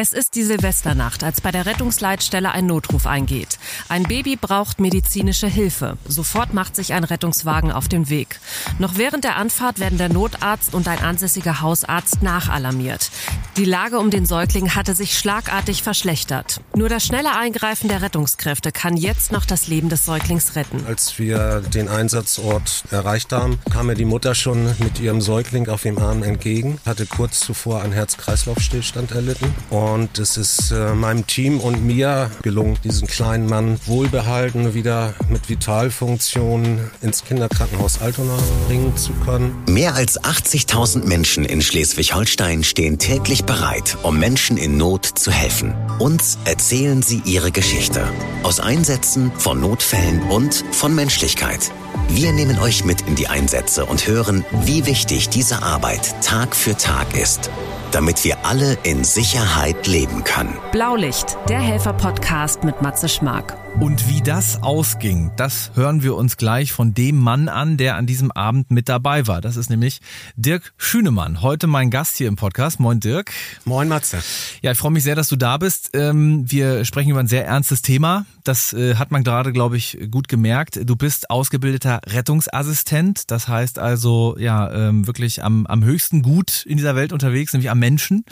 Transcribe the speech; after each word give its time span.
Es 0.00 0.12
ist 0.12 0.36
die 0.36 0.44
Silvesternacht, 0.44 1.24
als 1.24 1.40
bei 1.40 1.50
der 1.50 1.66
Rettungsleitstelle 1.66 2.52
ein 2.52 2.66
Notruf 2.66 3.04
eingeht. 3.04 3.58
Ein 3.88 4.04
Baby 4.04 4.36
braucht 4.36 4.78
medizinische 4.78 5.48
Hilfe. 5.48 5.98
Sofort 6.06 6.54
macht 6.54 6.76
sich 6.76 6.92
ein 6.92 7.02
Rettungswagen 7.02 7.72
auf 7.72 7.88
den 7.88 8.08
Weg. 8.08 8.38
Noch 8.78 8.96
während 8.96 9.24
der 9.24 9.34
Anfahrt 9.34 9.80
werden 9.80 9.98
der 9.98 10.08
Notarzt 10.08 10.72
und 10.72 10.86
ein 10.86 11.00
ansässiger 11.00 11.62
Hausarzt 11.62 12.22
nachalarmiert. 12.22 13.10
Die 13.56 13.64
Lage 13.64 13.98
um 13.98 14.12
den 14.12 14.24
Säugling 14.24 14.76
hatte 14.76 14.94
sich 14.94 15.18
schlagartig 15.18 15.82
verschlechtert. 15.82 16.60
Nur 16.76 16.88
das 16.88 17.04
schnelle 17.04 17.34
Eingreifen 17.36 17.88
der 17.88 18.00
Rettungskräfte 18.00 18.70
kann 18.70 18.96
jetzt 18.96 19.32
noch 19.32 19.44
das 19.44 19.66
Leben 19.66 19.88
des 19.88 20.04
Säuglings 20.04 20.54
retten. 20.54 20.84
Als 20.86 21.18
wir 21.18 21.60
den 21.60 21.88
Einsatzort 21.88 22.84
erreicht 22.92 23.32
haben, 23.32 23.58
kam 23.68 23.86
mir 23.86 23.96
die 23.96 24.04
Mutter 24.04 24.36
schon 24.36 24.66
mit 24.78 25.00
ihrem 25.00 25.20
Säugling 25.20 25.68
auf 25.68 25.82
dem 25.82 25.98
Arm 25.98 26.22
entgegen, 26.22 26.78
hatte 26.86 27.04
kurz 27.04 27.40
zuvor 27.40 27.82
einen 27.82 27.94
Herz-Kreislauf-Stillstand 27.94 29.10
erlitten. 29.10 29.52
Und 29.70 29.87
es 30.18 30.36
ist 30.36 30.70
äh, 30.70 30.94
meinem 30.94 31.26
Team 31.26 31.60
und 31.60 31.84
mir 31.84 32.30
gelungen, 32.42 32.78
diesen 32.84 33.08
kleinen 33.08 33.46
Mann 33.46 33.78
wohlbehalten 33.86 34.74
wieder 34.74 35.14
mit 35.28 35.48
Vitalfunktionen 35.48 36.90
ins 37.00 37.24
Kinderkrankenhaus 37.24 38.00
Altona 38.00 38.36
bringen 38.66 38.96
zu 38.96 39.12
können. 39.24 39.56
Mehr 39.68 39.94
als 39.94 40.20
80.000 40.20 41.06
Menschen 41.06 41.44
in 41.44 41.62
Schleswig-Holstein 41.62 42.64
stehen 42.64 42.98
täglich 42.98 43.44
bereit, 43.44 43.96
um 44.02 44.18
Menschen 44.18 44.56
in 44.56 44.76
Not 44.76 45.06
zu 45.06 45.30
helfen. 45.30 45.74
Uns 45.98 46.38
erzählen 46.44 47.02
sie 47.02 47.22
ihre 47.24 47.50
Geschichte. 47.50 48.06
Aus 48.42 48.60
Einsätzen, 48.60 49.32
von 49.38 49.60
Notfällen 49.60 50.22
und 50.30 50.64
von 50.72 50.94
Menschlichkeit. 50.94 51.70
Wir 52.08 52.32
nehmen 52.32 52.58
euch 52.58 52.84
mit 52.84 53.02
in 53.02 53.14
die 53.14 53.28
Einsätze 53.28 53.86
und 53.86 54.06
hören, 54.06 54.44
wie 54.50 54.86
wichtig 54.86 55.28
diese 55.28 55.62
Arbeit 55.62 56.14
Tag 56.22 56.56
für 56.56 56.76
Tag 56.76 57.16
ist 57.16 57.50
damit 57.92 58.24
wir 58.24 58.44
alle 58.44 58.76
in 58.82 59.04
Sicherheit 59.04 59.86
leben 59.86 60.24
können. 60.24 60.58
Blaulicht, 60.72 61.36
der 61.48 61.60
Helfer-Podcast 61.60 62.64
mit 62.64 62.82
Matze 62.82 63.08
Schmark. 63.08 63.56
Und 63.80 64.08
wie 64.08 64.20
das 64.20 64.60
ausging, 64.60 65.30
das 65.36 65.70
hören 65.74 66.02
wir 66.02 66.16
uns 66.16 66.36
gleich 66.36 66.72
von 66.72 66.94
dem 66.94 67.16
Mann 67.16 67.48
an, 67.48 67.76
der 67.76 67.94
an 67.94 68.06
diesem 68.06 68.32
Abend 68.32 68.72
mit 68.72 68.88
dabei 68.88 69.28
war. 69.28 69.40
Das 69.40 69.56
ist 69.56 69.70
nämlich 69.70 70.00
Dirk 70.34 70.72
Schünemann, 70.76 71.42
heute 71.42 71.68
mein 71.68 71.88
Gast 71.90 72.16
hier 72.16 72.26
im 72.26 72.34
Podcast. 72.34 72.80
Moin 72.80 72.98
Dirk. 72.98 73.30
Moin 73.64 73.86
Matze. 73.86 74.18
Ja, 74.62 74.72
ich 74.72 74.78
freue 74.78 74.90
mich 74.90 75.04
sehr, 75.04 75.14
dass 75.14 75.28
du 75.28 75.36
da 75.36 75.58
bist. 75.58 75.90
Ähm, 75.92 76.50
wir 76.50 76.84
sprechen 76.84 77.10
über 77.10 77.20
ein 77.20 77.28
sehr 77.28 77.46
ernstes 77.46 77.80
Thema. 77.80 78.26
Das 78.42 78.72
äh, 78.72 78.96
hat 78.96 79.12
man 79.12 79.22
gerade, 79.22 79.52
glaube 79.52 79.76
ich, 79.76 79.96
gut 80.10 80.26
gemerkt. 80.26 80.80
Du 80.82 80.96
bist 80.96 81.30
ausgebildeter 81.30 82.00
Rettungsassistent. 82.04 83.30
Das 83.30 83.46
heißt 83.46 83.78
also, 83.78 84.36
ja, 84.40 84.72
ähm, 84.72 85.06
wirklich 85.06 85.44
am, 85.44 85.66
am 85.66 85.84
höchsten 85.84 86.22
Gut 86.22 86.64
in 86.66 86.78
dieser 86.78 86.96
Welt 86.96 87.12
unterwegs, 87.12 87.52
nämlich 87.52 87.70
am 87.70 87.78
Menschen. 87.78 88.24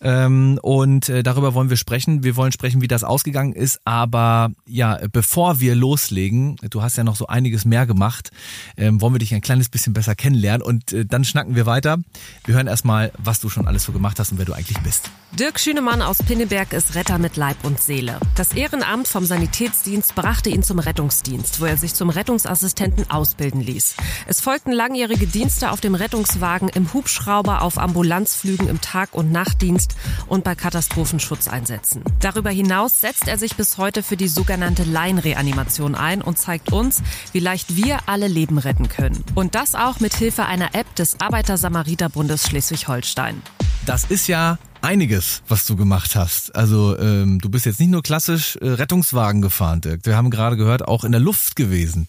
Ähm, 0.00 0.58
und 0.62 1.08
äh, 1.08 1.22
darüber 1.22 1.54
wollen 1.54 1.70
wir 1.70 1.76
sprechen. 1.76 2.22
Wir 2.22 2.36
wollen 2.36 2.52
sprechen, 2.52 2.80
wie 2.82 2.88
das 2.88 3.04
ausgegangen 3.04 3.52
ist. 3.52 3.80
Aber 3.84 4.52
ja, 4.68 5.00
bevor 5.10 5.60
wir 5.60 5.74
loslegen, 5.74 6.56
du 6.70 6.82
hast 6.82 6.96
ja 6.96 7.04
noch 7.04 7.16
so 7.16 7.26
einiges 7.26 7.64
mehr 7.64 7.86
gemacht, 7.86 8.30
ähm, 8.76 9.00
wollen 9.00 9.14
wir 9.14 9.18
dich 9.18 9.34
ein 9.34 9.40
kleines 9.40 9.68
bisschen 9.68 9.92
besser 9.92 10.14
kennenlernen 10.14 10.62
und 10.62 10.92
äh, 10.92 11.04
dann 11.06 11.24
schnacken 11.24 11.56
wir 11.56 11.66
weiter. 11.66 11.98
Wir 12.44 12.54
hören 12.54 12.66
erstmal, 12.66 13.12
was 13.18 13.40
du 13.40 13.48
schon 13.48 13.66
alles 13.66 13.84
so 13.84 13.92
gemacht 13.92 14.18
hast 14.18 14.32
und 14.32 14.38
wer 14.38 14.44
du 14.44 14.52
eigentlich 14.52 14.78
bist. 14.80 15.10
Dirk 15.32 15.60
Schünemann 15.60 16.00
aus 16.00 16.18
Pinneberg 16.22 16.72
ist 16.72 16.94
Retter 16.94 17.18
mit 17.18 17.36
Leib 17.36 17.58
und 17.62 17.80
Seele. 17.80 18.18
Das 18.34 18.54
Ehrenamt 18.54 19.08
vom 19.08 19.26
Sanitätsdienst 19.26 20.14
brachte 20.14 20.48
ihn 20.48 20.62
zum 20.62 20.78
Rettungsdienst, 20.78 21.60
wo 21.60 21.66
er 21.66 21.76
sich 21.76 21.94
zum 21.94 22.08
Rettungsassistenten 22.08 23.10
ausbilden 23.10 23.60
ließ. 23.60 23.96
Es 24.26 24.40
folgten 24.40 24.72
langjährige 24.72 25.26
Dienste 25.26 25.70
auf 25.70 25.80
dem 25.80 25.94
Rettungswagen, 25.94 26.70
im 26.70 26.92
Hubschrauber, 26.94 27.62
auf 27.62 27.78
Ambulanzflügen 27.78 28.68
im 28.68 28.80
Tag- 28.80 29.14
und 29.14 29.30
Nachtdienst 29.30 29.96
und 30.28 30.44
bei 30.44 30.54
Katastrophenschutzeinsätzen. 30.54 32.02
Darüber 32.20 32.50
hinaus 32.50 33.00
setzt 33.00 33.28
er 33.28 33.38
sich 33.38 33.54
bis 33.56 33.76
heute 33.76 34.02
für 34.02 34.16
die 34.16 34.28
sogenannte 34.28 34.57
Laienreanimation 34.84 35.94
ein 35.94 36.22
und 36.22 36.38
zeigt 36.38 36.72
uns, 36.72 37.02
wie 37.32 37.40
leicht 37.40 37.76
wir 37.76 37.98
alle 38.06 38.28
Leben 38.28 38.58
retten 38.58 38.88
können. 38.88 39.24
Und 39.34 39.54
das 39.54 39.74
auch 39.74 40.00
mit 40.00 40.14
Hilfe 40.14 40.46
einer 40.46 40.74
App 40.74 40.94
des 40.96 41.20
Arbeiter-Samariter-Bundes 41.20 42.48
Schleswig-Holstein. 42.48 43.42
Das 43.86 44.04
ist 44.04 44.26
ja 44.26 44.58
einiges, 44.82 45.42
was 45.48 45.66
du 45.66 45.76
gemacht 45.76 46.14
hast. 46.14 46.54
Also 46.54 46.98
ähm, 46.98 47.40
du 47.40 47.48
bist 47.48 47.66
jetzt 47.66 47.80
nicht 47.80 47.90
nur 47.90 48.02
klassisch 48.02 48.56
äh, 48.56 48.68
Rettungswagen 48.68 49.42
gefahren, 49.42 49.80
Dirk. 49.80 50.04
Wir 50.04 50.16
haben 50.16 50.30
gerade 50.30 50.56
gehört, 50.56 50.86
auch 50.86 51.04
in 51.04 51.12
der 51.12 51.20
Luft 51.20 51.56
gewesen. 51.56 52.08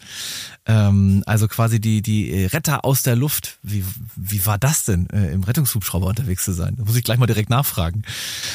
Ähm, 0.66 1.24
also 1.26 1.48
quasi 1.48 1.80
die 1.80 2.02
die 2.02 2.32
äh, 2.32 2.46
Retter 2.48 2.86
aus 2.86 3.04
der 3.04 3.16
Luft. 3.16 3.60
Wie 3.64 3.84
wie 4.16 4.46
war 4.46 4.58
das 4.58 4.86
denn, 4.86 5.10
äh, 5.10 5.32
im 5.32 5.44
Rettungshubschrauber 5.44 6.08
unterwegs 6.08 6.44
zu 6.44 6.52
sein? 6.52 6.76
Da 6.78 6.84
muss 6.84 6.96
ich 6.96 7.04
gleich 7.04 7.18
mal 7.18 7.28
direkt 7.28 7.50
nachfragen. 7.50 8.04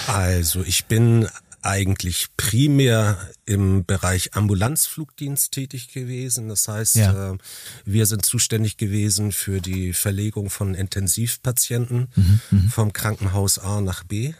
Also 0.06 0.62
ich 0.62 0.84
bin 0.84 1.27
eigentlich 1.64 2.28
primär 2.36 3.16
im 3.47 3.84
Bereich 3.84 4.34
Ambulanzflugdienst 4.34 5.52
tätig 5.52 5.92
gewesen. 5.92 6.48
Das 6.48 6.69
heißt, 6.69 6.97
ja. 6.97 7.32
äh, 7.32 7.38
wir 7.84 8.06
sind 8.06 8.25
zuständig 8.25 8.76
gewesen 8.76 9.32
für 9.32 9.60
die 9.60 9.92
Verlegung 9.92 10.50
von 10.50 10.74
Intensivpatienten 10.74 12.08
mhm, 12.14 12.41
mhm, 12.50 12.69
vom 12.69 12.92
Krankenhaus 12.92 13.58
A 13.58 13.80
nach 13.80 14.04
B. 14.04 14.34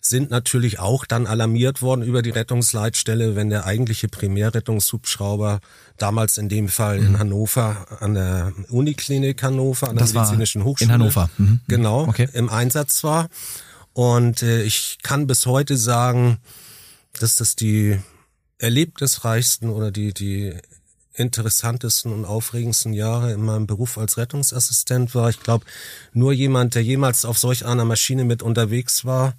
Sind 0.00 0.30
natürlich 0.30 0.78
auch 0.78 1.04
dann 1.04 1.26
alarmiert 1.26 1.82
worden 1.82 2.02
über 2.02 2.22
die 2.22 2.30
Rettungsleitstelle, 2.30 3.36
wenn 3.36 3.50
der 3.50 3.66
eigentliche 3.66 4.08
Primärrettungshubschrauber 4.08 5.60
damals 5.98 6.38
in 6.38 6.48
dem 6.48 6.68
Fall 6.68 6.98
in 6.98 7.12
mhm. 7.12 7.18
Hannover 7.18 7.86
an 8.00 8.14
der 8.14 8.52
Uniklinik 8.70 9.42
Hannover, 9.42 9.88
an 9.88 9.96
der 9.96 10.06
das 10.06 10.14
medizinischen 10.14 10.64
Hochschule. 10.64 10.88
In 10.88 10.92
Hannover. 10.94 11.28
Mhm. 11.36 11.60
Genau, 11.68 12.06
okay. 12.06 12.28
im 12.32 12.48
Einsatz 12.48 13.04
war. 13.04 13.28
Und 13.98 14.44
äh, 14.44 14.62
ich 14.62 14.98
kann 15.02 15.26
bis 15.26 15.44
heute 15.44 15.76
sagen, 15.76 16.38
dass 17.18 17.34
das 17.34 17.56
die 17.56 17.98
erlebnisreichsten 18.58 19.70
oder 19.70 19.90
die, 19.90 20.14
die 20.14 20.54
interessantesten 21.14 22.12
und 22.12 22.24
aufregendsten 22.24 22.92
Jahre 22.92 23.32
in 23.32 23.42
meinem 23.42 23.66
Beruf 23.66 23.98
als 23.98 24.16
Rettungsassistent 24.16 25.16
war. 25.16 25.30
Ich 25.30 25.40
glaube, 25.40 25.66
nur 26.12 26.32
jemand, 26.32 26.76
der 26.76 26.84
jemals 26.84 27.24
auf 27.24 27.38
solch 27.38 27.66
einer 27.66 27.84
Maschine 27.84 28.22
mit 28.22 28.40
unterwegs 28.40 29.04
war, 29.04 29.34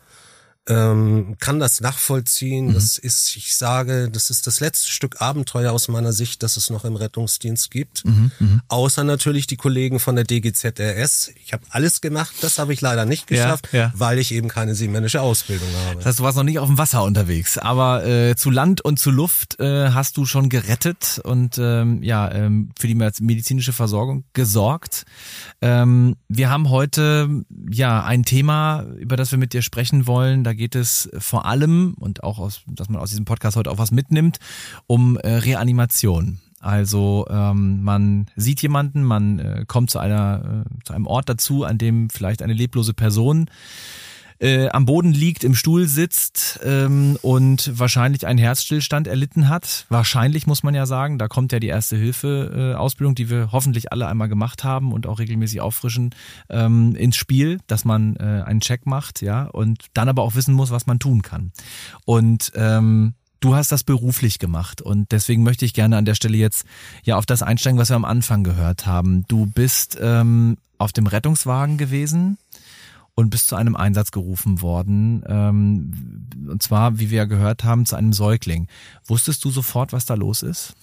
ähm, 0.70 1.36
kann 1.40 1.60
das 1.60 1.82
nachvollziehen. 1.82 2.68
Mhm. 2.68 2.74
Das 2.76 2.98
ist, 2.98 3.36
ich 3.36 3.58
sage, 3.58 4.10
das 4.10 4.30
ist 4.30 4.46
das 4.48 4.60
letzte 4.60 4.92
Stück 4.92 5.20
Abenteuer 5.20 5.74
aus 5.74 5.88
meiner 5.88 6.14
Sicht, 6.14 6.44
das 6.44 6.58
es 6.58 6.70
noch 6.70 6.86
im 6.86 6.96
Rettungsdienst 6.96 7.72
gibt. 7.72 8.06
Mhm. 8.06 8.32
Mhm. 8.40 8.62
Außer 8.68 9.04
natürlich 9.04 9.48
die 9.48 9.58
Kollegen 9.58 10.00
von 10.00 10.16
der 10.16 10.26
DGZRS. 10.26 11.32
Ich 11.44 11.54
habe 11.54 11.64
alles 11.72 12.02
gemacht, 12.02 12.36
das 12.42 12.60
habe 12.60 12.72
ich 12.72 12.82
leider 12.82 13.06
nicht 13.06 13.26
geschafft, 13.26 13.70
ja, 13.72 13.80
ja. 13.80 13.94
weil 13.96 14.20
ich 14.20 14.32
eben 14.32 14.48
keine 14.48 14.76
seemännische 14.76 15.22
Ausbildung 15.22 15.68
habe. 15.88 15.98
Das 15.98 16.06
heißt, 16.06 16.20
du 16.20 16.24
warst 16.24 16.38
noch 16.38 16.44
nicht 16.44 16.60
auf 16.60 16.68
dem 16.68 16.78
Wasser 16.78 17.04
unterwegs, 17.04 17.58
aber 17.58 18.06
äh, 18.06 18.36
zu 18.36 18.52
Land 18.52 18.82
und 18.82 19.00
zu 19.00 19.10
Luft 19.10 19.60
äh, 19.60 19.90
hast 19.90 20.18
du 20.18 20.26
schon 20.26 20.50
gerettet 20.50 21.20
und 21.24 21.58
ähm, 21.58 22.04
ja 22.04 22.32
ähm, 22.32 22.70
für 22.80 22.88
die 22.88 22.96
medizinische 22.96 23.74
Versorgung 23.74 24.24
gesorgt. 24.34 25.06
Ähm, 25.62 26.16
wir 26.28 26.52
haben 26.52 26.70
heute 26.70 27.44
ja 27.72 28.04
ein 28.04 28.24
Thema, 28.24 28.84
über 28.98 29.18
das 29.18 29.32
wir 29.32 29.40
mit 29.40 29.54
dir 29.54 29.64
sprechen 29.64 30.06
wollen. 30.06 30.44
Da 30.44 30.54
geht 30.60 30.76
es 30.76 31.10
vor 31.18 31.46
allem, 31.46 31.96
und 32.00 32.24
auch 32.24 32.38
aus, 32.38 32.62
dass 32.68 32.90
man 32.90 33.02
aus 33.02 33.10
diesem 33.10 33.26
Podcast 33.26 33.56
heute 33.56 33.72
auch 33.72 33.80
was 33.80 33.92
mitnimmt, 33.92 34.38
um 34.86 35.18
äh, 35.18 35.28
Reanimation. 35.28 36.40
Also 36.60 37.26
ähm, 37.30 37.82
man 37.84 38.28
sieht 38.36 38.62
jemanden, 38.62 39.04
man 39.04 39.40
äh, 39.40 39.66
kommt 39.66 39.90
zu 39.90 40.00
einer 40.00 40.66
äh, 40.66 40.84
zu 40.84 40.94
einem 40.94 41.08
Ort 41.08 41.30
dazu, 41.30 41.64
an 41.64 41.78
dem 41.78 42.10
vielleicht 42.10 42.42
eine 42.42 42.54
leblose 42.54 42.94
Person 42.94 43.50
äh, 44.40 44.70
am 44.70 44.86
Boden 44.86 45.12
liegt, 45.12 45.44
im 45.44 45.56
Stuhl 45.56 45.88
sitzt 45.88 46.60
ähm, 46.64 47.18
und 47.22 47.78
wahrscheinlich 47.78 48.26
einen 48.26 48.40
Herzstillstand 48.40 49.08
erlitten 49.08 49.50
hat. 49.50 49.86
Wahrscheinlich 49.90 50.48
muss 50.48 50.64
man 50.64 50.74
ja 50.74 50.86
sagen, 50.86 51.18
da 51.20 51.28
kommt 51.28 51.52
ja 51.52 51.60
die 51.60 51.68
erste 51.68 51.98
Hilfe 51.98 52.76
äh, 52.76 53.10
die 53.14 53.30
wir 53.30 53.52
hoffentlich 53.52 53.92
alle 53.92 54.08
einmal 54.08 54.30
gemacht 54.30 54.64
haben 54.64 54.92
und 54.92 55.08
auch 55.08 55.20
regelmäßig 55.20 55.62
auffrischen 55.62 56.16
ähm, 56.50 56.96
ins 56.96 57.16
Spiel, 57.16 57.60
dass 57.68 57.86
man 57.86 58.16
äh, 58.16 58.44
einen 58.46 58.62
Check 58.62 58.86
macht, 58.86 59.22
ja, 59.22 59.44
und 59.44 59.86
dann 59.94 60.10
aber 60.10 60.24
auch 60.24 60.36
wissen 60.36 60.54
muss, 60.54 60.72
was 60.72 60.88
man 60.88 61.00
tun 61.00 61.22
kann. 61.22 61.52
Und 62.06 62.52
ähm, 62.56 63.14
Du 63.42 63.56
hast 63.56 63.72
das 63.72 63.86
beruflich 63.86 64.38
gemacht 64.38 64.82
und 64.82 65.14
deswegen 65.14 65.44
möchte 65.44 65.64
ich 65.64 65.74
gerne 65.74 65.96
an 65.96 66.04
der 66.04 66.16
Stelle 66.16 66.36
jetzt 66.36 66.66
ja 67.04 67.16
auf 67.16 67.26
das 67.26 67.42
einsteigen, 67.42 67.80
was 67.80 67.88
wir 67.88 67.96
am 67.96 68.04
Anfang 68.04 68.44
gehört 68.44 68.86
haben. 68.86 69.24
Du 69.30 69.46
bist 69.46 69.98
ähm, 70.02 70.58
auf 70.78 70.92
dem 70.92 71.08
Rettungswagen 71.08 71.78
gewesen 71.78 72.38
und 73.20 73.30
bist 73.30 73.48
zu 73.48 73.56
einem 73.56 73.76
Einsatz 73.76 74.12
gerufen 74.12 74.62
worden. 74.62 75.24
Ähm, 75.28 76.28
und 76.50 76.64
zwar, 76.64 77.00
wie 77.00 77.10
wir 77.10 77.18
ja 77.20 77.26
gehört 77.26 77.64
haben, 77.64 77.86
zu 77.86 77.96
einem 77.96 78.14
Säugling. 78.14 78.68
Wusstest 79.06 79.44
du 79.44 79.52
sofort, 79.52 79.94
was 79.94 80.06
da 80.06 80.14
los 80.16 80.42
ist? 80.42 80.74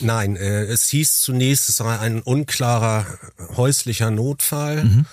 Nein, 0.00 0.36
äh, 0.36 0.64
es 0.64 0.88
hieß 0.88 1.20
zunächst, 1.20 1.68
es 1.68 1.76
sei 1.76 1.98
ein 1.98 2.22
unklarer 2.22 3.06
häuslicher 3.56 4.10
Notfall. 4.10 4.84
Mhm. 4.84 5.06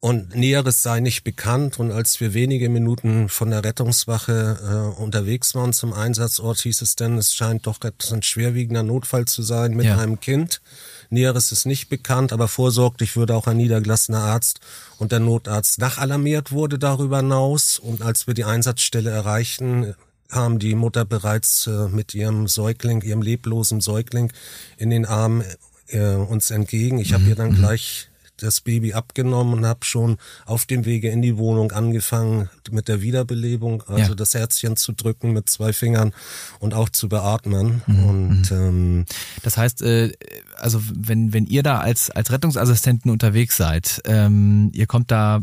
und 0.00 0.36
Näheres 0.36 0.82
sei 0.82 1.00
nicht 1.00 1.24
bekannt. 1.24 1.80
Und 1.80 1.90
als 1.90 2.20
wir 2.20 2.34
wenige 2.34 2.68
Minuten 2.68 3.28
von 3.28 3.50
der 3.50 3.64
Rettungswache 3.64 4.94
äh, 4.96 5.00
unterwegs 5.00 5.54
waren 5.54 5.72
zum 5.72 5.92
Einsatzort, 5.92 6.60
hieß 6.60 6.82
es 6.82 6.94
denn, 6.94 7.18
es 7.18 7.34
scheint 7.34 7.66
doch 7.66 7.78
ein 7.80 8.22
schwerwiegender 8.22 8.84
Notfall 8.84 9.24
zu 9.24 9.42
sein 9.42 9.74
mit 9.74 9.86
ja. 9.86 9.98
einem 9.98 10.20
Kind. 10.20 10.60
Näheres 11.10 11.52
ist 11.52 11.64
nicht 11.64 11.88
bekannt, 11.88 12.32
aber 12.32 12.48
vorsorglich 12.48 13.16
würde 13.16 13.34
auch 13.34 13.46
ein 13.46 13.56
niedergelassener 13.56 14.20
Arzt 14.20 14.60
und 14.98 15.12
der 15.12 15.20
Notarzt 15.20 15.78
nachalarmiert 15.78 16.52
wurde 16.52 16.78
darüber 16.78 17.18
hinaus. 17.18 17.78
Und 17.78 18.02
als 18.02 18.26
wir 18.26 18.34
die 18.34 18.44
Einsatzstelle 18.44 19.10
erreichten, 19.10 19.94
kam 20.28 20.58
die 20.58 20.74
Mutter 20.74 21.04
bereits 21.04 21.66
äh, 21.66 21.88
mit 21.88 22.14
ihrem 22.14 22.46
Säugling, 22.48 23.02
ihrem 23.02 23.22
leblosen 23.22 23.80
Säugling 23.80 24.32
in 24.76 24.90
den 24.90 25.06
Arm 25.06 25.42
äh, 25.88 26.14
uns 26.14 26.50
entgegen. 26.50 26.98
Ich 26.98 27.14
habe 27.14 27.24
ihr 27.24 27.34
dann 27.34 27.52
mhm. 27.52 27.56
gleich 27.56 28.07
das 28.42 28.60
Baby 28.60 28.94
abgenommen 28.94 29.54
und 29.54 29.66
habe 29.66 29.84
schon 29.84 30.18
auf 30.46 30.66
dem 30.66 30.84
Wege 30.84 31.10
in 31.10 31.22
die 31.22 31.36
Wohnung 31.36 31.72
angefangen 31.72 32.48
mit 32.70 32.88
der 32.88 33.02
Wiederbelebung, 33.02 33.82
also 33.86 34.10
ja. 34.10 34.14
das 34.14 34.34
Herzchen 34.34 34.76
zu 34.76 34.92
drücken 34.92 35.32
mit 35.32 35.48
zwei 35.48 35.72
Fingern 35.72 36.12
und 36.58 36.74
auch 36.74 36.88
zu 36.88 37.08
beatmen. 37.08 37.82
Mhm. 37.86 38.04
Und 38.04 38.50
mhm. 38.50 38.56
ähm, 38.56 39.04
das 39.42 39.56
heißt, 39.56 39.82
äh, 39.82 40.12
also 40.56 40.80
wenn 40.94 41.32
wenn 41.32 41.46
ihr 41.46 41.62
da 41.62 41.78
als 41.78 42.10
als 42.10 42.30
Rettungsassistenten 42.30 43.10
unterwegs 43.10 43.56
seid, 43.56 44.00
ähm, 44.04 44.70
ihr 44.72 44.86
kommt 44.86 45.10
da 45.10 45.42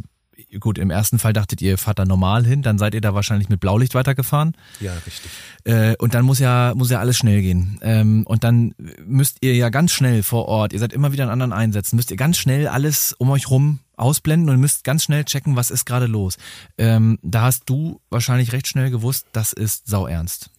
gut, 0.59 0.77
im 0.77 0.89
ersten 0.89 1.19
Fall 1.19 1.33
dachtet 1.33 1.61
ihr, 1.61 1.77
fahrt 1.77 1.99
da 1.99 2.05
normal 2.05 2.45
hin, 2.45 2.61
dann 2.61 2.77
seid 2.77 2.93
ihr 2.93 3.01
da 3.01 3.13
wahrscheinlich 3.13 3.49
mit 3.49 3.59
Blaulicht 3.59 3.95
weitergefahren. 3.95 4.55
Ja, 4.79 4.93
richtig. 5.05 5.31
Äh, 5.63 5.95
und 5.97 6.13
dann 6.13 6.25
muss 6.25 6.39
ja, 6.39 6.73
muss 6.75 6.89
ja 6.89 6.99
alles 6.99 7.17
schnell 7.17 7.41
gehen. 7.41 7.79
Ähm, 7.81 8.23
und 8.25 8.43
dann 8.43 8.73
müsst 9.05 9.37
ihr 9.41 9.55
ja 9.55 9.69
ganz 9.69 9.91
schnell 9.91 10.23
vor 10.23 10.47
Ort, 10.47 10.73
ihr 10.73 10.79
seid 10.79 10.93
immer 10.93 11.11
wieder 11.11 11.23
in 11.23 11.29
anderen 11.29 11.53
Einsätzen, 11.53 11.95
müsst 11.95 12.11
ihr 12.11 12.17
ganz 12.17 12.37
schnell 12.37 12.67
alles 12.67 13.13
um 13.17 13.29
euch 13.29 13.49
rum 13.49 13.79
ausblenden 13.97 14.49
und 14.49 14.59
müsst 14.59 14.83
ganz 14.83 15.03
schnell 15.03 15.23
checken, 15.23 15.55
was 15.55 15.71
ist 15.71 15.85
gerade 15.85 16.05
los. 16.05 16.37
Ähm, 16.77 17.19
da 17.21 17.43
hast 17.43 17.63
du 17.69 18.01
wahrscheinlich 18.09 18.51
recht 18.51 18.67
schnell 18.67 18.89
gewusst, 18.89 19.27
das 19.31 19.53
ist 19.53 19.87
sau 19.87 20.07
ernst. 20.07 20.49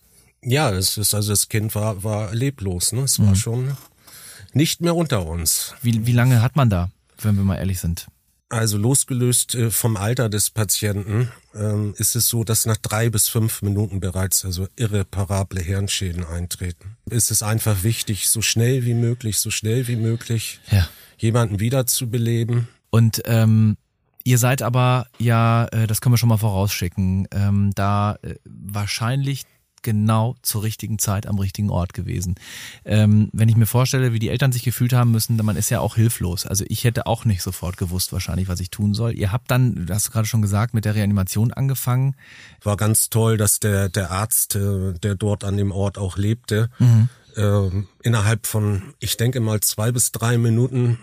Ja, 0.42 0.70
es 0.70 0.96
ist 0.96 1.14
also 1.14 1.30
das 1.32 1.48
Kind 1.48 1.74
war 1.74 2.04
war 2.04 2.34
leblos, 2.34 2.92
ne? 2.92 3.02
Es 3.02 3.18
war 3.18 3.30
mhm. 3.30 3.36
schon 3.36 3.76
nicht 4.52 4.80
mehr 4.80 4.94
unter 4.94 5.26
uns. 5.26 5.74
Wie 5.82 6.06
wie 6.06 6.12
lange 6.12 6.40
hat 6.40 6.56
man 6.56 6.70
da, 6.70 6.90
wenn 7.20 7.36
wir 7.36 7.44
mal 7.44 7.56
ehrlich 7.56 7.80
sind? 7.80 8.06
Also 8.48 8.78
losgelöst 8.78 9.56
äh, 9.56 9.70
vom 9.70 9.96
Alter 9.96 10.28
des 10.28 10.50
Patienten 10.50 11.32
ähm, 11.54 11.94
ist 11.98 12.14
es 12.14 12.28
so, 12.28 12.44
dass 12.44 12.64
nach 12.64 12.76
drei 12.76 13.10
bis 13.10 13.28
fünf 13.28 13.60
Minuten 13.62 13.98
bereits 13.98 14.44
also 14.44 14.68
irreparable 14.76 15.60
Hirnschäden 15.60 16.24
eintreten. 16.24 16.96
Ist 17.10 17.32
es 17.32 17.42
einfach 17.42 17.82
wichtig, 17.82 18.28
so 18.30 18.42
schnell 18.42 18.84
wie 18.84 18.94
möglich, 18.94 19.38
so 19.38 19.50
schnell 19.50 19.88
wie 19.88 19.96
möglich 19.96 20.60
ja. 20.70 20.88
jemanden 21.18 21.58
wiederzubeleben. 21.58 22.68
Und 22.90 23.20
ähm, 23.24 23.76
ihr 24.22 24.38
seid 24.38 24.62
aber 24.62 25.08
ja, 25.18 25.66
äh, 25.66 25.88
das 25.88 26.00
können 26.00 26.12
wir 26.12 26.18
schon 26.18 26.28
mal 26.28 26.36
vorausschicken, 26.36 27.26
ähm, 27.32 27.72
da 27.74 28.16
äh, 28.22 28.36
wahrscheinlich 28.44 29.42
genau 29.86 30.34
zur 30.42 30.64
richtigen 30.64 30.98
Zeit 30.98 31.28
am 31.28 31.38
richtigen 31.38 31.70
Ort 31.70 31.94
gewesen. 31.94 32.34
Ähm, 32.84 33.30
wenn 33.32 33.48
ich 33.48 33.56
mir 33.56 33.66
vorstelle, 33.66 34.12
wie 34.12 34.18
die 34.18 34.30
Eltern 34.30 34.50
sich 34.50 34.64
gefühlt 34.64 34.92
haben 34.92 35.12
müssen, 35.12 35.36
man 35.36 35.56
ist 35.56 35.70
ja 35.70 35.78
auch 35.78 35.94
hilflos. 35.94 36.44
Also 36.44 36.64
ich 36.68 36.82
hätte 36.82 37.06
auch 37.06 37.24
nicht 37.24 37.40
sofort 37.40 37.76
gewusst 37.76 38.12
wahrscheinlich, 38.12 38.48
was 38.48 38.58
ich 38.58 38.70
tun 38.70 38.94
soll. 38.94 39.12
Ihr 39.12 39.30
habt 39.30 39.48
dann, 39.48 39.86
hast 39.88 40.08
du 40.08 40.10
gerade 40.10 40.26
schon 40.26 40.42
gesagt, 40.42 40.74
mit 40.74 40.84
der 40.84 40.96
Reanimation 40.96 41.52
angefangen. 41.52 42.16
War 42.64 42.76
ganz 42.76 43.10
toll, 43.10 43.36
dass 43.36 43.60
der, 43.60 43.88
der 43.88 44.10
Arzt, 44.10 44.56
äh, 44.56 44.92
der 44.94 45.14
dort 45.14 45.44
an 45.44 45.56
dem 45.56 45.70
Ort 45.70 45.98
auch 45.98 46.16
lebte, 46.16 46.68
mhm. 46.80 47.08
äh, 47.36 47.84
innerhalb 48.02 48.48
von, 48.48 48.94
ich 48.98 49.16
denke 49.16 49.38
mal, 49.38 49.60
zwei 49.60 49.92
bis 49.92 50.10
drei 50.10 50.36
Minuten 50.36 50.98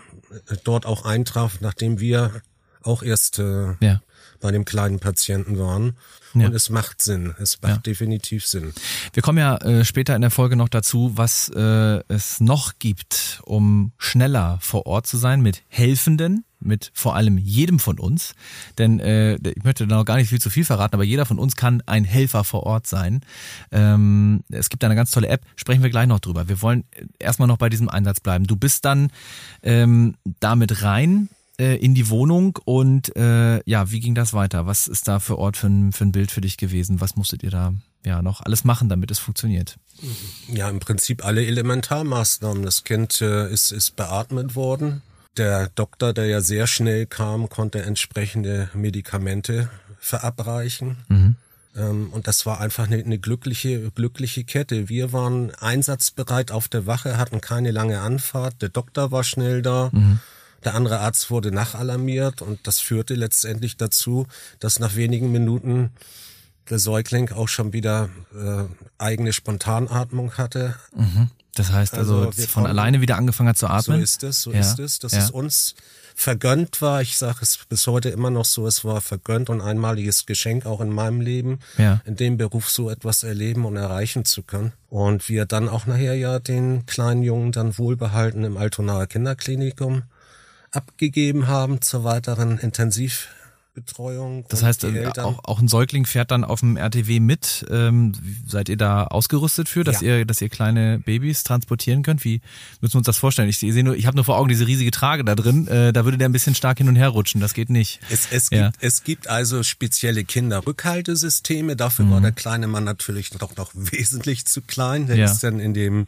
äh, 0.50 0.56
dort 0.62 0.84
auch 0.84 1.06
eintraf, 1.06 1.62
nachdem 1.62 2.00
wir 2.00 2.42
auch 2.82 3.02
erst 3.02 3.38
äh, 3.38 3.76
ja. 3.80 4.02
Bei 4.44 4.52
dem 4.52 4.66
kleinen 4.66 4.98
Patienten 4.98 5.58
waren. 5.58 5.96
Ja. 6.34 6.48
Und 6.48 6.54
es 6.54 6.68
macht 6.68 7.00
Sinn. 7.00 7.34
Es 7.38 7.62
macht 7.62 7.72
ja. 7.72 7.78
definitiv 7.78 8.46
Sinn. 8.46 8.74
Wir 9.14 9.22
kommen 9.22 9.38
ja 9.38 9.56
äh, 9.56 9.86
später 9.86 10.14
in 10.14 10.20
der 10.20 10.30
Folge 10.30 10.54
noch 10.54 10.68
dazu, 10.68 11.12
was 11.14 11.48
äh, 11.48 12.02
es 12.08 12.40
noch 12.40 12.78
gibt, 12.78 13.40
um 13.44 13.92
schneller 13.96 14.58
vor 14.60 14.84
Ort 14.84 15.06
zu 15.06 15.16
sein 15.16 15.40
mit 15.40 15.62
Helfenden, 15.68 16.44
mit 16.60 16.90
vor 16.92 17.16
allem 17.16 17.38
jedem 17.38 17.78
von 17.78 17.98
uns. 17.98 18.34
Denn 18.76 19.00
äh, 19.00 19.36
ich 19.36 19.64
möchte 19.64 19.86
da 19.86 19.96
noch 19.96 20.04
gar 20.04 20.16
nicht 20.16 20.28
viel 20.28 20.42
zu 20.42 20.50
viel 20.50 20.66
verraten, 20.66 20.94
aber 20.94 21.04
jeder 21.04 21.24
von 21.24 21.38
uns 21.38 21.56
kann 21.56 21.82
ein 21.86 22.04
Helfer 22.04 22.44
vor 22.44 22.64
Ort 22.64 22.86
sein. 22.86 23.22
Ähm, 23.72 24.44
es 24.50 24.68
gibt 24.68 24.84
eine 24.84 24.94
ganz 24.94 25.10
tolle 25.10 25.28
App, 25.28 25.46
sprechen 25.56 25.82
wir 25.82 25.88
gleich 25.88 26.06
noch 26.06 26.20
drüber. 26.20 26.50
Wir 26.50 26.60
wollen 26.60 26.84
erstmal 27.18 27.48
noch 27.48 27.56
bei 27.56 27.70
diesem 27.70 27.88
Einsatz 27.88 28.20
bleiben. 28.20 28.46
Du 28.46 28.56
bist 28.56 28.84
dann 28.84 29.08
ähm, 29.62 30.16
damit 30.38 30.82
rein 30.82 31.30
äh, 31.58 31.76
in 31.76 31.94
die 31.94 32.08
Wohnung 32.08 32.58
und 32.64 33.14
äh, 33.16 33.60
ja, 33.68 33.90
wie 33.90 34.00
ging 34.00 34.14
das 34.14 34.32
weiter? 34.32 34.66
Was 34.66 34.88
ist 34.88 35.08
da 35.08 35.20
für 35.20 35.38
Ort 35.38 35.56
für 35.56 35.68
ein, 35.68 35.92
für 35.92 36.04
ein 36.04 36.12
Bild 36.12 36.30
für 36.30 36.40
dich 36.40 36.56
gewesen? 36.56 37.00
Was 37.00 37.16
musstet 37.16 37.42
ihr 37.42 37.50
da 37.50 37.74
ja 38.04 38.22
noch 38.22 38.40
alles 38.40 38.64
machen, 38.64 38.88
damit 38.88 39.10
es 39.10 39.18
funktioniert? 39.18 39.76
Ja, 40.48 40.68
im 40.68 40.80
Prinzip 40.80 41.24
alle 41.24 41.46
Elementarmaßnahmen. 41.46 42.64
Das 42.64 42.84
Kind 42.84 43.20
äh, 43.20 43.50
ist, 43.50 43.72
ist 43.72 43.96
beatmet 43.96 44.54
worden. 44.54 45.02
Der 45.36 45.68
Doktor, 45.74 46.12
der 46.12 46.26
ja 46.26 46.40
sehr 46.40 46.66
schnell 46.66 47.06
kam, 47.06 47.48
konnte 47.48 47.82
entsprechende 47.82 48.70
Medikamente 48.74 49.70
verabreichen. 49.98 50.96
Mhm. 51.08 51.36
Ähm, 51.76 52.08
und 52.12 52.26
das 52.26 52.46
war 52.46 52.60
einfach 52.60 52.86
eine, 52.86 53.02
eine 53.02 53.18
glückliche, 53.18 53.90
glückliche 53.90 54.44
Kette. 54.44 54.88
Wir 54.88 55.12
waren 55.12 55.52
einsatzbereit 55.54 56.50
auf 56.52 56.68
der 56.68 56.86
Wache, 56.86 57.18
hatten 57.18 57.40
keine 57.40 57.70
lange 57.70 58.00
Anfahrt. 58.00 58.62
Der 58.62 58.68
Doktor 58.68 59.10
war 59.10 59.24
schnell 59.24 59.62
da. 59.62 59.90
Mhm. 59.92 60.20
Der 60.64 60.74
andere 60.74 61.00
Arzt 61.00 61.30
wurde 61.30 61.52
nachalarmiert 61.52 62.42
und 62.42 62.66
das 62.66 62.80
führte 62.80 63.14
letztendlich 63.14 63.76
dazu, 63.76 64.26
dass 64.60 64.78
nach 64.78 64.96
wenigen 64.96 65.30
Minuten 65.30 65.90
der 66.70 66.78
Säugling 66.78 67.30
auch 67.32 67.48
schon 67.48 67.72
wieder 67.72 68.08
äh, 68.34 68.64
eigene 68.96 69.32
Spontanatmung 69.32 70.34
hatte. 70.38 70.76
Mhm. 70.96 71.30
Das 71.54 71.70
heißt 71.70 71.94
also, 71.94 72.26
also 72.26 72.42
von 72.48 72.66
alleine 72.66 73.00
wieder 73.00 73.16
angefangen 73.16 73.50
hat 73.50 73.58
zu 73.58 73.68
atmen? 73.68 73.98
So 73.98 74.02
ist 74.02 74.22
es, 74.24 74.42
so 74.42 74.52
ja. 74.52 74.60
ist 74.60 74.78
es. 74.78 74.98
Dass 74.98 75.12
ja. 75.12 75.20
es 75.20 75.30
uns 75.30 75.74
vergönnt 76.14 76.80
war. 76.80 77.02
Ich 77.02 77.16
sage 77.16 77.38
es 77.42 77.58
bis 77.68 77.86
heute 77.86 78.08
immer 78.08 78.30
noch 78.30 78.44
so, 78.44 78.66
es 78.66 78.84
war 78.84 79.00
vergönnt 79.00 79.50
und 79.50 79.60
einmaliges 79.60 80.26
Geschenk 80.26 80.66
auch 80.66 80.80
in 80.80 80.90
meinem 80.90 81.20
Leben, 81.20 81.58
ja. 81.76 82.00
in 82.06 82.16
dem 82.16 82.38
Beruf 82.38 82.70
so 82.70 82.90
etwas 82.90 83.22
erleben 83.22 83.64
und 83.64 83.76
erreichen 83.76 84.24
zu 84.24 84.42
können. 84.42 84.72
Und 84.88 85.28
wir 85.28 85.44
dann 85.44 85.68
auch 85.68 85.86
nachher 85.86 86.14
ja 86.14 86.38
den 86.38 86.86
kleinen 86.86 87.22
Jungen 87.22 87.52
dann 87.52 87.78
wohlbehalten 87.78 88.44
im 88.44 88.56
Altonaer 88.56 89.06
Kinderklinikum 89.06 90.02
abgegeben 90.74 91.46
haben 91.46 91.80
zur 91.80 92.04
weiteren 92.04 92.58
Intensivbetreuung. 92.58 94.44
Das 94.48 94.62
heißt, 94.62 94.84
äh, 94.84 95.10
auch, 95.18 95.44
auch 95.44 95.60
ein 95.60 95.68
Säugling 95.68 96.06
fährt 96.06 96.30
dann 96.30 96.44
auf 96.44 96.60
dem 96.60 96.76
RTW 96.76 97.20
mit. 97.20 97.64
Ähm, 97.70 98.12
seid 98.46 98.68
ihr 98.68 98.76
da 98.76 99.04
ausgerüstet 99.04 99.68
für, 99.68 99.84
dass 99.84 100.00
ja. 100.00 100.18
ihr, 100.18 100.24
dass 100.24 100.40
ihr 100.40 100.48
kleine 100.48 100.98
Babys 100.98 101.44
transportieren 101.44 102.02
könnt? 102.02 102.24
Wie 102.24 102.40
müssen 102.80 102.94
wir 102.94 102.98
uns 102.98 103.06
das 103.06 103.18
vorstellen? 103.18 103.48
Ich 103.48 103.58
sehe 103.58 103.84
nur, 103.84 103.96
ich 103.96 104.06
habe 104.06 104.16
nur 104.16 104.24
vor 104.24 104.36
Augen 104.38 104.48
diese 104.48 104.66
riesige 104.66 104.90
Trage 104.90 105.24
da 105.24 105.34
drin. 105.34 105.68
Äh, 105.68 105.92
da 105.92 106.04
würde 106.04 106.18
der 106.18 106.28
ein 106.28 106.32
bisschen 106.32 106.54
stark 106.54 106.78
hin 106.78 106.88
und 106.88 106.96
her 106.96 107.08
rutschen. 107.08 107.40
Das 107.40 107.54
geht 107.54 107.70
nicht. 107.70 108.00
Es, 108.10 108.28
es, 108.30 108.50
ja. 108.50 108.70
gibt, 108.70 108.82
es 108.82 109.04
gibt 109.04 109.28
also 109.28 109.62
spezielle 109.62 110.24
Kinderrückhaltesysteme. 110.24 111.76
Dafür 111.76 112.06
mhm. 112.06 112.10
war 112.10 112.20
der 112.20 112.32
kleine 112.32 112.66
Mann 112.66 112.84
natürlich 112.84 113.30
doch 113.30 113.56
noch 113.56 113.70
wesentlich 113.74 114.44
zu 114.46 114.60
klein. 114.62 115.06
Der 115.06 115.16
ja. 115.16 115.26
ist 115.26 115.40
dann 115.40 115.60
in 115.60 115.74
dem 115.74 116.06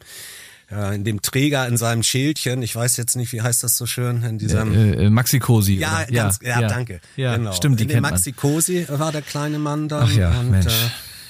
ja, 0.69 0.91
in 0.91 1.03
dem 1.03 1.21
Träger 1.21 1.67
in 1.67 1.77
seinem 1.77 2.03
Schildchen, 2.03 2.61
ich 2.61 2.75
weiß 2.75 2.97
jetzt 2.97 3.15
nicht, 3.15 3.31
wie 3.31 3.41
heißt 3.41 3.63
das 3.63 3.77
so 3.77 3.85
schön, 3.85 4.23
in 4.23 4.37
diesem 4.37 4.73
äh, 4.73 5.05
äh, 5.05 5.09
Maxi-Cosi. 5.09 5.75
Ja, 5.75 6.03
ganz, 6.03 6.39
ja, 6.41 6.61
ja, 6.61 6.67
danke. 6.67 6.99
Ja, 7.15 7.37
genau. 7.37 7.53
stimmt, 7.53 7.79
die 7.79 7.83
in 7.83 7.89
dem 7.89 8.01
Maxi-Cosi 8.01 8.87
war 8.89 9.11
der 9.11 9.21
kleine 9.21 9.59
Mann 9.59 9.87
dann. 9.87 10.03
Ach 10.03 10.15
ja, 10.15 10.39
und, 10.39 10.51
Mensch. 10.51 10.67
Äh, 10.67 10.89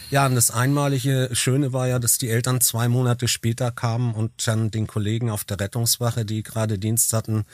ja, 0.10 0.26
und 0.26 0.36
das 0.36 0.52
einmalige 0.52 1.30
Schöne 1.34 1.74
war 1.74 1.88
ja, 1.88 2.00
dass 2.00 2.18
die 2.18 2.30
Eltern 2.30 2.62
zwei 2.62 2.88
Monate 2.88 3.28
später 3.28 3.72
kamen 3.72 4.16
und 4.16 4.32
dann 4.48 4.72
den 4.72 4.88
Kollegen 4.88 5.30
auf 5.30 5.44
der 5.44 5.60
Rettungswache, 5.60 6.26
die 6.26 6.44
gerade 6.44 6.80
Dienst 6.80 7.14
hatten, 7.14 7.46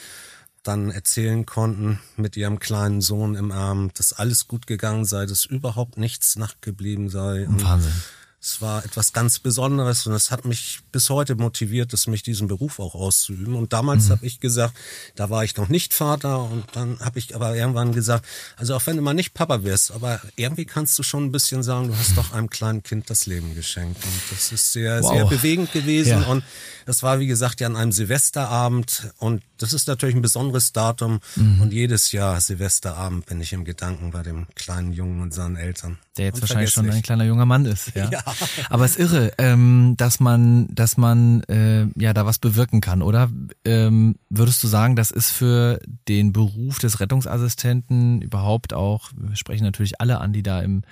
dann 0.62 0.90
erzählen 0.92 1.46
konnten 1.46 2.00
mit 2.16 2.38
ihrem 2.38 2.60
kleinen 2.60 3.02
Sohn 3.02 3.36
im 3.36 3.52
Arm, 3.52 3.92
dass 3.96 4.14
alles 4.14 4.48
gut 4.48 4.68
gegangen 4.68 5.04
sei, 5.04 5.26
dass 5.26 5.46
überhaupt 5.46 5.98
nichts 5.98 6.38
nachgeblieben 6.38 7.10
sei. 7.10 7.46
Wahnsinn. 7.50 7.92
Und 7.92 8.23
es 8.44 8.62
war 8.62 8.84
etwas 8.84 9.14
ganz 9.14 9.40
Besonderes 9.40 10.06
und 10.06 10.12
es 10.12 10.30
hat 10.30 10.44
mich 10.44 10.82
bis 10.92 11.10
heute 11.10 11.36
motiviert, 11.36 11.94
dass 11.94 12.08
mich 12.08 12.24
diesen 12.24 12.50
Beruf 12.50 12.78
auch 12.80 12.94
auszuüben. 12.94 13.56
Und 13.56 13.72
damals 13.72 14.08
mhm. 14.08 14.12
habe 14.12 14.26
ich 14.26 14.42
gesagt, 14.42 14.76
da 15.16 15.30
war 15.30 15.46
ich 15.46 15.56
noch 15.56 15.70
nicht 15.70 15.94
Vater 15.94 16.44
und 16.44 16.66
dann 16.74 17.00
habe 17.00 17.20
ich 17.20 17.36
aber 17.36 17.56
irgendwann 17.56 17.94
gesagt, 17.94 18.26
also 18.58 18.76
auch 18.76 18.86
wenn 18.86 18.98
du 18.98 19.02
mal 19.02 19.14
nicht 19.14 19.34
Papa 19.34 19.64
wirst, 19.64 19.92
aber 19.92 20.20
irgendwie 20.36 20.66
kannst 20.66 21.00
du 21.00 21.04
schon 21.04 21.24
ein 21.24 21.32
bisschen 21.32 21.64
sagen, 21.64 21.88
du 21.88 21.98
hast 21.98 22.18
doch 22.18 22.34
einem 22.34 22.50
kleinen 22.50 22.84
Kind 22.84 23.10
das 23.10 23.28
Leben 23.28 23.56
geschenkt. 23.56 24.04
Und 24.04 24.22
das 24.30 24.52
ist 24.52 24.74
sehr, 24.74 25.02
wow. 25.02 25.14
sehr 25.14 25.26
bewegend 25.26 25.72
gewesen. 25.72 26.24
Ja. 26.24 26.28
Und 26.28 26.44
das 26.86 27.02
war, 27.02 27.22
wie 27.22 27.28
gesagt, 27.28 27.62
ja 27.62 27.68
an 27.68 27.78
einem 27.78 27.94
Silvesterabend 27.94 29.14
und 29.20 29.42
das 29.64 29.72
ist 29.72 29.88
natürlich 29.88 30.16
ein 30.16 30.22
besonderes 30.22 30.74
Datum 30.74 31.22
mhm. 31.38 31.62
und 31.62 31.74
jedes 31.74 32.12
Jahr 32.12 32.40
Silvesterabend 32.42 33.26
bin 33.26 33.40
ich 33.40 33.54
im 33.54 33.64
Gedanken 33.64 34.12
bei 34.12 34.22
dem 34.22 34.46
kleinen 34.56 34.92
Jungen 34.92 35.22
und 35.22 35.34
seinen 35.34 35.56
Eltern. 35.56 35.98
Der 36.18 36.26
jetzt 36.26 36.42
wahrscheinlich 36.42 36.72
schon 36.72 36.90
ein 36.90 37.02
kleiner 37.02 37.24
junger 37.24 37.46
Mann 37.46 37.66
ist. 37.66 37.96
Ja. 37.96 38.10
ja. 38.12 38.24
Aber 38.70 38.84
es 38.84 38.98
ist 38.98 39.14
irre, 39.14 39.32
ähm, 39.38 39.96
dass 39.98 40.20
man, 40.20 40.68
dass 40.68 40.98
man 40.98 41.44
äh, 41.44 41.88
ja 41.96 42.14
da 42.14 42.26
was 42.26 42.40
bewirken 42.40 42.82
kann, 42.82 43.02
oder? 43.02 43.32
Ähm, 43.64 44.16
würdest 44.30 44.62
du 44.64 44.68
sagen, 44.68 44.98
das 44.98 45.12
ist 45.12 45.32
für 45.32 45.80
den 46.10 46.34
Beruf 46.34 46.80
des 46.80 47.00
Rettungsassistenten 47.00 48.22
überhaupt 48.22 48.74
auch, 48.74 49.12
wir 49.16 49.38
sprechen 49.38 49.64
natürlich 49.64 50.02
alle 50.02 50.20
an, 50.20 50.34
die 50.34 50.44
da 50.44 50.62
im 50.62 50.84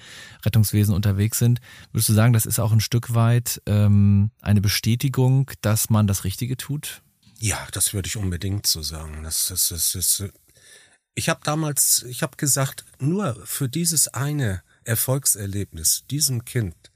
Rettungswesen 0.46 0.96
unterwegs 0.96 1.40
sind, 1.40 1.60
würdest 1.92 2.08
du 2.08 2.14
sagen, 2.14 2.32
das 2.32 2.46
ist 2.46 2.60
auch 2.60 2.72
ein 2.72 2.80
Stück 2.80 3.14
weit 3.14 3.62
ähm, 3.66 4.32
eine 4.42 4.62
Bestätigung, 4.62 5.52
dass 5.62 5.90
man 5.90 6.08
das 6.08 6.24
Richtige 6.24 6.56
tut? 6.56 7.02
Ja, 7.42 7.68
das 7.72 7.96
würde 7.96 8.06
ich 8.06 8.18
unbedingt 8.18 8.68
so 8.68 8.84
sagen. 8.84 9.24
Das, 9.24 9.48
das, 9.48 9.70
das, 9.70 9.94
das, 9.94 10.24
ich 11.16 11.28
habe 11.28 11.40
damals, 11.44 12.04
ich 12.04 12.22
habe 12.22 12.38
gesagt, 12.38 12.86
nur 13.00 13.36
für 13.48 13.68
dieses 13.68 14.08
eine 14.10 14.62
Erfolgserlebnis, 14.84 16.06
diesem 16.12 16.46
Kind 16.46 16.91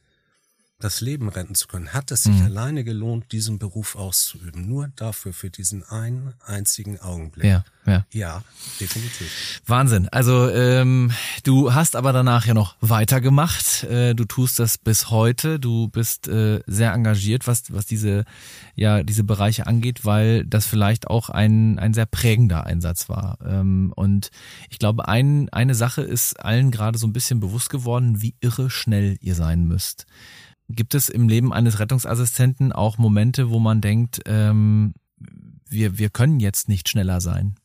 das 0.80 1.00
Leben 1.00 1.30
retten 1.30 1.56
zu 1.56 1.68
können, 1.68 1.94
hat 1.94 2.12
es 2.12 2.24
sich 2.24 2.36
mhm. 2.36 2.46
alleine 2.46 2.84
gelohnt, 2.84 3.32
diesen 3.32 3.60
Beruf 3.60 3.96
auszuüben. 3.96 4.68
Nur 4.68 4.90
dafür, 4.98 5.32
für 5.32 5.50
diesen 5.50 5.84
einen 5.84 6.34
einzigen 6.46 7.00
Augenblick. 7.00 7.46
Ja, 7.46 7.64
ja. 7.86 8.06
Ja, 8.12 8.44
definitiv. 8.80 9.62
Wahnsinn. 9.66 10.10
Also 10.10 10.50
ähm, 10.50 11.12
du 11.44 11.74
hast 11.74 11.96
aber 11.96 12.12
danach 12.12 12.46
ja 12.46 12.54
noch 12.54 12.76
weitergemacht. 12.82 13.84
Äh, 13.86 14.16
du 14.16 14.26
tust 14.26 14.60
das 14.60 14.78
bis 14.78 15.10
heute. 15.10 15.60
Du 15.62 15.88
bist 15.88 16.28
äh, 16.28 16.62
sehr 16.68 16.92
engagiert, 16.92 17.48
was, 17.48 17.72
was 17.74 17.86
diese, 17.86 18.26
ja, 18.76 19.02
diese 19.02 19.24
Bereiche 19.24 19.68
angeht, 19.68 20.04
weil 20.04 20.46
das 20.46 20.66
vielleicht 20.66 21.08
auch 21.08 21.30
ein, 21.30 21.80
ein 21.80 21.94
sehr 21.94 22.06
prägender 22.06 22.66
Einsatz 22.66 23.08
war. 23.08 23.38
Ähm, 23.46 23.94
und 23.96 24.30
ich 24.70 24.80
glaube, 24.80 25.08
ein, 25.08 25.48
eine 25.50 25.74
Sache 25.74 26.02
ist 26.02 26.38
allen 26.42 26.70
gerade 26.70 26.98
so 26.98 27.08
ein 27.08 27.14
bisschen 27.14 27.40
bewusst 27.40 27.70
geworden, 27.70 28.22
wie 28.22 28.36
irre 28.42 28.70
schnell 28.70 29.18
ihr 29.22 29.36
sein 29.36 29.66
müsst. 29.66 30.06
Gibt 30.70 30.96
es 30.96 31.10
im 31.10 31.30
Leben 31.30 31.54
eines 31.54 31.80
Rettungsassistenten 31.80 32.72
auch 32.72 32.98
Momente, 32.98 33.50
wo 33.50 33.60
man 33.60 33.82
denkt, 33.82 34.22
ähm, 34.26 34.94
wir, 35.70 35.98
wir 35.98 36.10
können 36.10 36.40
jetzt 36.40 36.70
nicht 36.70 36.90
schneller 36.90 37.22
sein? 37.22 37.56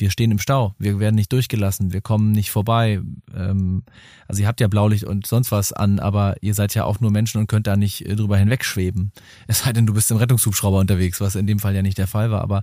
Wir 0.00 0.10
stehen 0.10 0.30
im 0.30 0.38
Stau, 0.38 0.74
wir 0.78 0.98
werden 0.98 1.14
nicht 1.14 1.30
durchgelassen, 1.30 1.92
wir 1.92 2.00
kommen 2.00 2.32
nicht 2.32 2.50
vorbei. 2.50 3.02
Ähm, 3.36 3.82
also 4.26 4.40
ihr 4.40 4.48
habt 4.48 4.58
ja 4.60 4.68
Blaulicht 4.68 5.04
und 5.04 5.26
sonst 5.26 5.52
was 5.52 5.74
an, 5.74 5.98
aber 5.98 6.36
ihr 6.40 6.54
seid 6.54 6.74
ja 6.74 6.84
auch 6.84 7.00
nur 7.00 7.10
Menschen 7.10 7.38
und 7.38 7.48
könnt 7.48 7.66
da 7.66 7.76
nicht 7.76 8.06
äh, 8.06 8.16
drüber 8.16 8.38
hinwegschweben. 8.38 9.12
Es 9.46 9.60
sei 9.60 9.74
denn, 9.74 9.86
du 9.86 9.92
bist 9.92 10.10
im 10.10 10.16
Rettungshubschrauber 10.16 10.78
unterwegs, 10.78 11.20
was 11.20 11.34
in 11.34 11.46
dem 11.46 11.58
Fall 11.58 11.74
ja 11.74 11.82
nicht 11.82 11.98
der 11.98 12.06
Fall 12.06 12.30
war. 12.30 12.40
Aber 12.40 12.62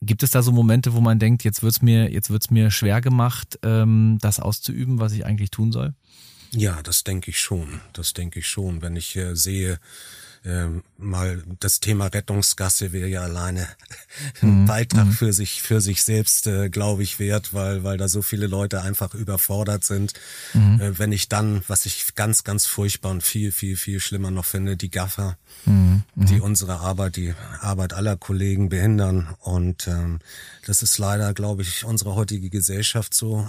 gibt 0.00 0.22
es 0.22 0.30
da 0.30 0.42
so 0.42 0.52
Momente, 0.52 0.94
wo 0.94 1.00
man 1.00 1.18
denkt, 1.18 1.42
jetzt 1.42 1.64
wird's 1.64 1.82
mir, 1.82 2.12
jetzt 2.12 2.30
wird's 2.30 2.50
mir 2.50 2.70
schwer 2.70 3.00
gemacht, 3.00 3.58
ähm, 3.64 4.18
das 4.20 4.38
auszuüben, 4.38 5.00
was 5.00 5.12
ich 5.12 5.26
eigentlich 5.26 5.50
tun 5.50 5.72
soll? 5.72 5.92
Ja, 6.56 6.82
das 6.82 7.04
denke 7.04 7.30
ich 7.30 7.38
schon. 7.38 7.80
Das 7.92 8.14
denke 8.14 8.38
ich 8.38 8.48
schon. 8.48 8.80
Wenn 8.80 8.96
ich 8.96 9.14
äh, 9.14 9.36
sehe, 9.36 9.78
äh, 10.42 10.68
mal 10.96 11.42
das 11.60 11.80
Thema 11.80 12.06
Rettungsgasse 12.06 12.92
wäre 12.92 13.08
ja 13.08 13.20
alleine 13.20 13.68
ein 14.40 14.62
mhm. 14.62 14.66
Beitrag 14.66 15.04
mhm. 15.06 15.12
für 15.12 15.32
sich 15.34 15.60
für 15.60 15.82
sich 15.82 16.02
selbst, 16.02 16.46
äh, 16.46 16.70
glaube 16.70 17.02
ich, 17.02 17.18
wert, 17.18 17.52
weil 17.52 17.84
weil 17.84 17.98
da 17.98 18.08
so 18.08 18.22
viele 18.22 18.46
Leute 18.46 18.80
einfach 18.80 19.12
überfordert 19.12 19.84
sind. 19.84 20.14
Mhm. 20.54 20.80
Äh, 20.80 20.98
wenn 20.98 21.12
ich 21.12 21.28
dann, 21.28 21.62
was 21.68 21.84
ich 21.84 22.14
ganz 22.14 22.42
ganz 22.42 22.64
furchtbar 22.64 23.10
und 23.10 23.22
viel 23.22 23.52
viel 23.52 23.76
viel 23.76 24.00
schlimmer 24.00 24.30
noch 24.30 24.46
finde, 24.46 24.78
die 24.78 24.90
Gaffer, 24.90 25.36
mhm. 25.66 26.04
die 26.14 26.36
mhm. 26.36 26.42
unsere 26.42 26.80
Arbeit, 26.80 27.16
die 27.16 27.34
Arbeit 27.60 27.92
aller 27.92 28.16
Kollegen 28.16 28.70
behindern 28.70 29.28
und 29.40 29.88
ähm, 29.88 30.20
das 30.64 30.82
ist 30.82 30.96
leider, 30.96 31.34
glaube 31.34 31.62
ich, 31.62 31.84
unsere 31.84 32.14
heutige 32.14 32.48
Gesellschaft 32.48 33.12
so 33.12 33.46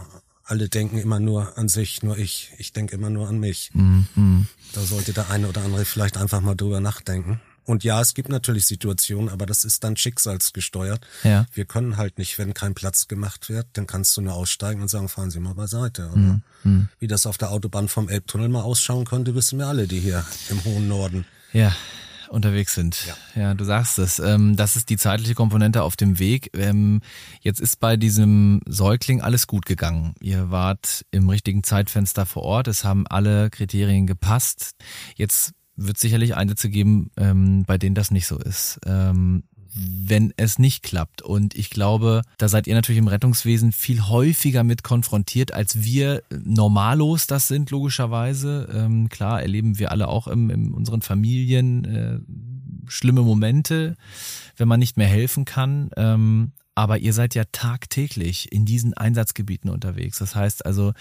alle 0.47 0.69
denken 0.69 0.97
immer 0.97 1.19
nur 1.19 1.57
an 1.57 1.67
sich, 1.67 2.03
nur 2.03 2.17
ich. 2.17 2.51
Ich 2.57 2.73
denke 2.73 2.95
immer 2.95 3.09
nur 3.09 3.27
an 3.27 3.39
mich. 3.39 3.69
Mhm. 3.73 4.47
Da 4.73 4.81
sollte 4.81 5.13
der 5.13 5.29
eine 5.29 5.47
oder 5.47 5.61
andere 5.63 5.85
vielleicht 5.85 6.17
einfach 6.17 6.41
mal 6.41 6.55
drüber 6.55 6.79
nachdenken. 6.79 7.39
Und 7.65 7.83
ja, 7.83 7.99
es 7.99 8.13
gibt 8.13 8.29
natürlich 8.29 8.65
Situationen, 8.65 9.27
aber 9.27 9.45
das 9.45 9.65
ist 9.65 9.83
dann 9.83 9.97
schicksalsgesteuert. 9.97 11.05
Ja. 11.23 11.47
Wir 11.53 11.65
können 11.65 11.97
halt 11.97 12.17
nicht, 12.17 12.39
wenn 12.39 12.53
kein 12.53 12.73
Platz 12.73 13.09
gemacht 13.09 13.49
wird, 13.49 13.67
dann 13.73 13.85
kannst 13.85 14.15
du 14.15 14.21
nur 14.21 14.35
aussteigen 14.35 14.81
und 14.81 14.87
sagen, 14.87 15.09
fahren 15.09 15.31
Sie 15.31 15.41
mal 15.41 15.53
beiseite. 15.53 16.09
Mhm. 16.15 16.41
Mhm. 16.63 16.89
Wie 16.99 17.07
das 17.07 17.25
auf 17.25 17.37
der 17.37 17.51
Autobahn 17.51 17.89
vom 17.89 18.07
Elbtunnel 18.07 18.47
mal 18.47 18.61
ausschauen 18.61 19.03
könnte, 19.03 19.35
wissen 19.35 19.59
wir 19.59 19.67
alle, 19.67 19.85
die 19.85 19.99
hier 19.99 20.25
im 20.49 20.63
hohen 20.63 20.87
Norden. 20.87 21.25
Ja, 21.51 21.75
unterwegs 22.29 22.73
sind. 22.73 23.05
Ja, 23.35 23.41
ja 23.41 23.53
du 23.53 23.63
sagst 23.63 23.99
es. 23.99 24.19
Ähm, 24.19 24.55
das 24.55 24.75
ist 24.75 24.89
die 24.89 24.97
zeitliche 24.97 25.35
Komponente 25.35 25.83
auf 25.83 25.95
dem 25.95 26.19
Weg. 26.19 26.51
Ähm, 26.55 27.01
jetzt 27.41 27.59
ist 27.59 27.79
bei 27.79 27.97
diesem 27.97 28.61
Säugling 28.65 29.21
alles 29.21 29.47
gut 29.47 29.65
gegangen. 29.65 30.13
Ihr 30.19 30.51
wart 30.51 31.05
im 31.11 31.29
richtigen 31.29 31.63
Zeitfenster 31.63 32.25
vor 32.25 32.43
Ort. 32.43 32.67
Es 32.67 32.83
haben 32.83 33.07
alle 33.07 33.49
Kriterien 33.49 34.07
gepasst. 34.07 34.71
Jetzt 35.15 35.53
wird 35.75 35.97
sicherlich 35.97 36.35
Einsätze 36.35 36.69
geben, 36.69 37.11
ähm, 37.17 37.63
bei 37.65 37.77
denen 37.77 37.95
das 37.95 38.11
nicht 38.11 38.27
so 38.27 38.37
ist. 38.37 38.79
Ähm, 38.85 39.43
wenn 39.77 40.33
es 40.37 40.59
nicht 40.59 40.83
klappt. 40.83 41.21
Und 41.21 41.55
ich 41.55 41.69
glaube, 41.69 42.21
da 42.37 42.47
seid 42.47 42.67
ihr 42.67 42.75
natürlich 42.75 42.99
im 42.99 43.07
Rettungswesen 43.07 43.71
viel 43.71 44.07
häufiger 44.07 44.63
mit 44.63 44.83
konfrontiert, 44.83 45.53
als 45.53 45.83
wir 45.83 46.23
normalos 46.43 47.27
das 47.27 47.47
sind, 47.47 47.69
logischerweise. 47.71 48.69
Ähm, 48.73 49.09
klar, 49.09 49.41
erleben 49.41 49.79
wir 49.79 49.91
alle 49.91 50.07
auch 50.07 50.27
im, 50.27 50.49
in 50.49 50.73
unseren 50.73 51.01
Familien 51.01 51.85
äh, 51.85 52.19
schlimme 52.87 53.21
Momente, 53.21 53.95
wenn 54.55 54.67
man 54.67 54.79
nicht 54.79 54.97
mehr 54.97 55.07
helfen 55.07 55.45
kann. 55.45 55.89
Ähm, 55.95 56.51
aber 56.77 56.99
ihr 56.99 57.11
seid 57.11 57.33
ja 57.33 57.43
tagtäglich 57.51 58.51
in 58.51 58.63
diesen 58.63 58.93
Einsatzgebieten 58.93 59.71
unterwegs. 59.71 60.19
Das 60.19 60.35
heißt 60.35 60.63
also, 60.63 60.93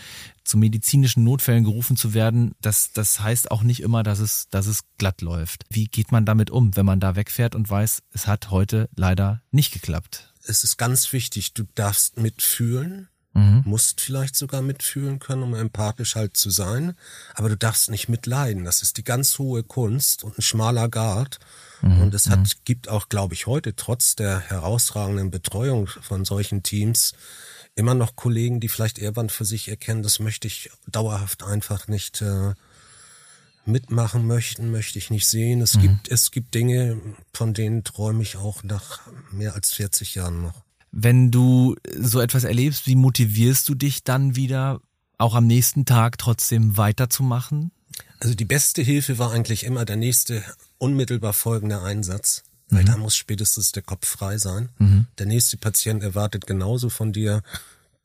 zu 0.43 0.57
medizinischen 0.57 1.23
Notfällen 1.23 1.65
gerufen 1.65 1.99
zu 1.99 2.15
werden, 2.15 2.55
das, 2.63 2.93
das 2.95 3.21
heißt 3.21 3.51
auch 3.51 3.63
nicht 3.63 3.83
immer, 3.83 4.03
dass 4.03 4.19
es, 4.19 4.49
dass 4.49 4.69
es 4.69 4.85
glatt 4.97 5.21
läuft. 5.21 5.67
Wie 5.69 5.85
geht 5.85 6.13
man 6.13 6.25
damit 6.25 6.49
um, 6.51 6.75
wenn 6.77 6.87
man 6.87 6.99
da 6.99 7.15
wegfährt 7.15 7.55
und 7.55 7.69
weiß, 7.69 8.05
es 8.11 8.27
hat 8.27 8.51
heute 8.51 8.89
leider 8.97 9.43
nicht 9.51 9.71
geklappt? 9.71 10.33
Es 10.47 10.65
ist 10.65 10.79
ganz 10.79 11.13
wichtig, 11.13 11.53
du 11.53 11.65
darfst 11.75 12.17
mitfühlen, 12.17 13.09
mhm. 13.35 13.61
musst 13.67 14.01
vielleicht 14.01 14.35
sogar 14.35 14.63
mitfühlen 14.63 15.19
können, 15.19 15.43
um 15.43 15.53
empathisch 15.53 16.15
halt 16.15 16.39
zu 16.39 16.49
sein, 16.49 16.95
aber 17.35 17.51
du 17.51 17.57
darfst 17.59 17.91
nicht 17.91 18.09
mitleiden. 18.09 18.65
Das 18.65 18.81
ist 18.81 18.97
die 18.97 19.05
ganz 19.05 19.39
hohe 19.39 19.63
Kunst 19.63 20.25
und 20.25 20.39
ein 20.39 20.43
schmaler 20.43 20.89
Gard. 20.89 21.39
Mhm. 21.83 22.03
Und 22.03 22.15
es 22.15 22.29
hat, 22.29 22.41
mhm. 22.41 22.61
gibt 22.65 22.89
auch, 22.89 23.09
glaube 23.09 23.35
ich, 23.35 23.47
heute 23.47 23.75
trotz 23.77 24.17
der 24.17 24.41
herausragenden 24.41 25.31
Betreuung 25.31 25.87
von 25.87 26.25
solchen 26.25 26.63
Teams 26.63 27.15
immer 27.75 27.95
noch 27.95 28.17
Kollegen, 28.17 28.59
die 28.61 28.69
vielleicht 28.69 28.99
irgendwann 28.99 29.29
für 29.29 29.45
sich 29.45 29.69
erkennen, 29.69 30.03
das 30.03 30.19
möchte 30.19 30.47
ich 30.49 30.71
dauerhaft 30.87 31.43
einfach 31.43 31.89
nicht 31.89 32.23
äh, 32.23 32.55
mitmachen 33.67 34.27
möchten, 34.27 34.71
möchte 34.71 34.99
ich 34.99 35.11
nicht 35.11 35.27
sehen. 35.27 35.61
Es 35.61 35.75
mhm. 35.75 35.83
gibt, 35.83 36.09
es 36.09 36.31
gibt 36.31 36.55
Dinge, 36.55 37.01
von 37.33 37.53
denen 37.53 37.85
träume 37.85 38.23
ich 38.23 38.37
auch 38.37 38.63
nach 38.63 39.01
mehr 39.31 39.55
als 39.55 39.73
40 39.73 40.15
Jahren 40.15 40.43
noch. 40.43 40.65
Wenn 40.91 41.31
du 41.31 41.77
so 41.99 42.21
etwas 42.21 42.45
erlebst, 42.45 42.87
wie 42.87 42.97
motivierst 42.97 43.69
du 43.69 43.75
dich 43.75 44.03
dann 44.03 44.35
wieder, 44.37 44.81
auch 45.19 45.35
am 45.35 45.47
nächsten 45.47 45.85
Tag 45.85 46.19
trotzdem 46.19 46.77
weiterzumachen? 46.77 47.73
Also 48.21 48.35
die 48.35 48.45
beste 48.45 48.83
Hilfe 48.83 49.19
war 49.19 49.33
eigentlich 49.33 49.65
immer 49.65 49.85
der 49.85 49.97
nächste 49.97 50.43
unmittelbar 50.79 51.33
folgende 51.33 51.83
Einsatz. 51.83 52.43
Weil 52.69 52.83
mhm. 52.83 52.87
da 52.87 52.97
muss 52.97 53.17
spätestens 53.17 53.73
der 53.73 53.83
Kopf 53.83 54.07
frei 54.09 54.39
sein. 54.39 54.71
Mhm. 54.79 55.07
Der 55.19 55.27
nächste 55.27 55.57
Patient 55.57 56.03
erwartet 56.03 56.47
genauso 56.47 56.91
von 56.91 57.13
dir 57.13 57.43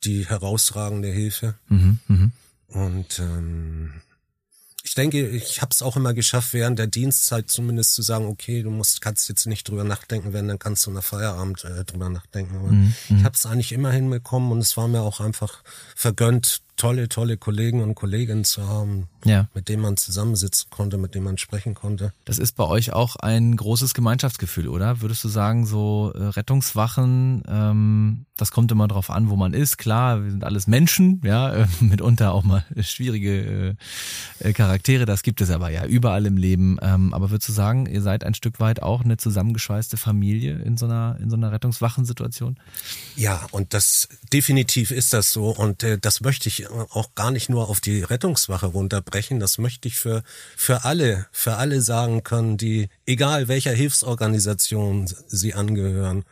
die 0.04 0.26
herausragende 0.28 1.08
Hilfe. 1.08 1.54
Mhm. 1.68 1.98
mhm. 2.08 2.32
Und 2.68 3.18
ähm, 3.18 3.92
ich 4.82 4.94
denke, 4.94 5.28
ich 5.28 5.60
habe 5.60 5.70
es 5.72 5.82
auch 5.82 5.96
immer 5.96 6.12
geschafft, 6.14 6.54
während 6.54 6.78
der 6.78 6.86
Dienstzeit 6.86 7.48
zumindest 7.48 7.94
zu 7.94 8.02
sagen, 8.02 8.26
okay, 8.26 8.62
du 8.62 8.70
musst, 8.70 9.00
kannst 9.00 9.28
jetzt 9.28 9.46
nicht 9.46 9.68
drüber 9.68 9.84
nachdenken, 9.84 10.32
wenn 10.32 10.48
dann 10.48 10.58
kannst 10.58 10.86
du 10.86 10.90
nach 10.90 11.04
Feierabend 11.04 11.64
äh, 11.64 11.84
drüber 11.84 12.08
nachdenken. 12.08 12.56
Aber 12.56 12.72
mhm. 12.72 12.94
ich 13.04 13.10
mhm. 13.10 13.24
habe 13.24 13.34
es 13.34 13.46
eigentlich 13.46 13.72
immer 13.72 13.92
hinbekommen 13.92 14.50
und 14.50 14.58
es 14.58 14.76
war 14.76 14.88
mir 14.88 15.02
auch 15.02 15.20
einfach 15.20 15.62
vergönnt, 15.94 16.62
tolle, 16.76 17.08
tolle 17.08 17.36
Kollegen 17.36 17.82
und 17.82 17.94
Kolleginnen 17.94 18.44
zu 18.44 18.66
haben, 18.66 19.08
ja. 19.24 19.48
mit 19.54 19.68
denen 19.68 19.82
man 19.82 19.96
zusammensitzen 19.96 20.70
konnte, 20.70 20.98
mit 20.98 21.14
denen 21.14 21.24
man 21.24 21.38
sprechen 21.38 21.74
konnte. 21.74 22.12
Das 22.24 22.38
ist 22.38 22.52
bei 22.56 22.64
euch 22.64 22.92
auch 22.92 23.16
ein 23.16 23.56
großes 23.56 23.94
Gemeinschaftsgefühl, 23.94 24.68
oder? 24.68 25.00
Würdest 25.00 25.22
du 25.24 25.28
sagen, 25.28 25.66
so 25.66 26.12
äh, 26.14 26.24
Rettungswachen, 26.24 27.42
ähm, 27.46 28.26
das 28.36 28.50
kommt 28.50 28.72
immer 28.72 28.88
drauf 28.88 29.10
an, 29.10 29.30
wo 29.30 29.36
man 29.36 29.54
ist. 29.54 29.78
Klar, 29.78 30.24
wir 30.24 30.30
sind 30.30 30.44
alles 30.44 30.66
Menschen, 30.66 31.20
ja, 31.24 31.54
äh, 31.54 31.66
mitunter 31.80 32.32
auch 32.32 32.42
mal 32.42 32.64
schwierige 32.80 33.76
äh, 34.40 34.48
äh, 34.48 34.52
Charaktere, 34.52 35.04
das 35.04 35.22
gibt 35.22 35.40
es 35.40 35.50
aber 35.50 35.70
ja 35.70 35.84
überall 35.84 36.26
im 36.26 36.36
Leben. 36.36 36.78
Ähm, 36.82 37.14
aber 37.14 37.30
würdest 37.30 37.48
du 37.48 37.52
sagen, 37.52 37.86
ihr 37.86 38.02
seid 38.02 38.24
ein 38.24 38.34
Stück 38.34 38.60
weit 38.60 38.82
auch 38.82 39.04
eine 39.04 39.16
zusammengeschweißte 39.16 39.96
Familie 39.96 40.58
in 40.58 40.76
so 40.76 40.86
einer, 40.86 41.16
in 41.20 41.30
so 41.30 41.36
einer 41.36 41.52
Rettungswachensituation? 41.52 42.56
Ja, 43.14 43.46
und 43.50 43.74
das 43.74 44.08
definitiv 44.32 44.90
ist 44.90 45.12
das 45.12 45.32
so 45.32 45.50
und 45.50 45.82
äh, 45.82 45.98
das 45.98 46.20
möchte 46.20 46.48
ich 46.48 46.61
auch 46.68 47.14
gar 47.14 47.30
nicht 47.30 47.48
nur 47.48 47.68
auf 47.68 47.80
die 47.80 48.02
Rettungswache 48.02 48.66
runterbrechen. 48.66 49.40
Das 49.40 49.58
möchte 49.58 49.88
ich 49.88 49.96
für, 49.98 50.22
für 50.56 50.84
alle, 50.84 51.26
für 51.32 51.56
alle 51.56 51.80
sagen 51.82 52.22
können, 52.22 52.56
die, 52.56 52.88
egal 53.06 53.48
welcher 53.48 53.72
Hilfsorganisation 53.72 55.08
sie 55.28 55.54
angehören, 55.54 56.24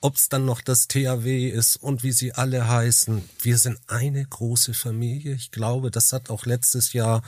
ob 0.00 0.16
es 0.16 0.28
dann 0.28 0.44
noch 0.44 0.60
das 0.60 0.86
THW 0.86 1.48
ist 1.48 1.76
und 1.76 2.02
wie 2.02 2.12
sie 2.12 2.34
alle 2.34 2.68
heißen. 2.68 3.22
Wir 3.40 3.56
sind 3.56 3.78
eine 3.86 4.22
große 4.24 4.74
Familie. 4.74 5.32
Ich 5.34 5.50
glaube, 5.50 5.90
das 5.90 6.12
hat 6.12 6.28
auch 6.28 6.44
letztes 6.44 6.92
Jahr 6.92 7.22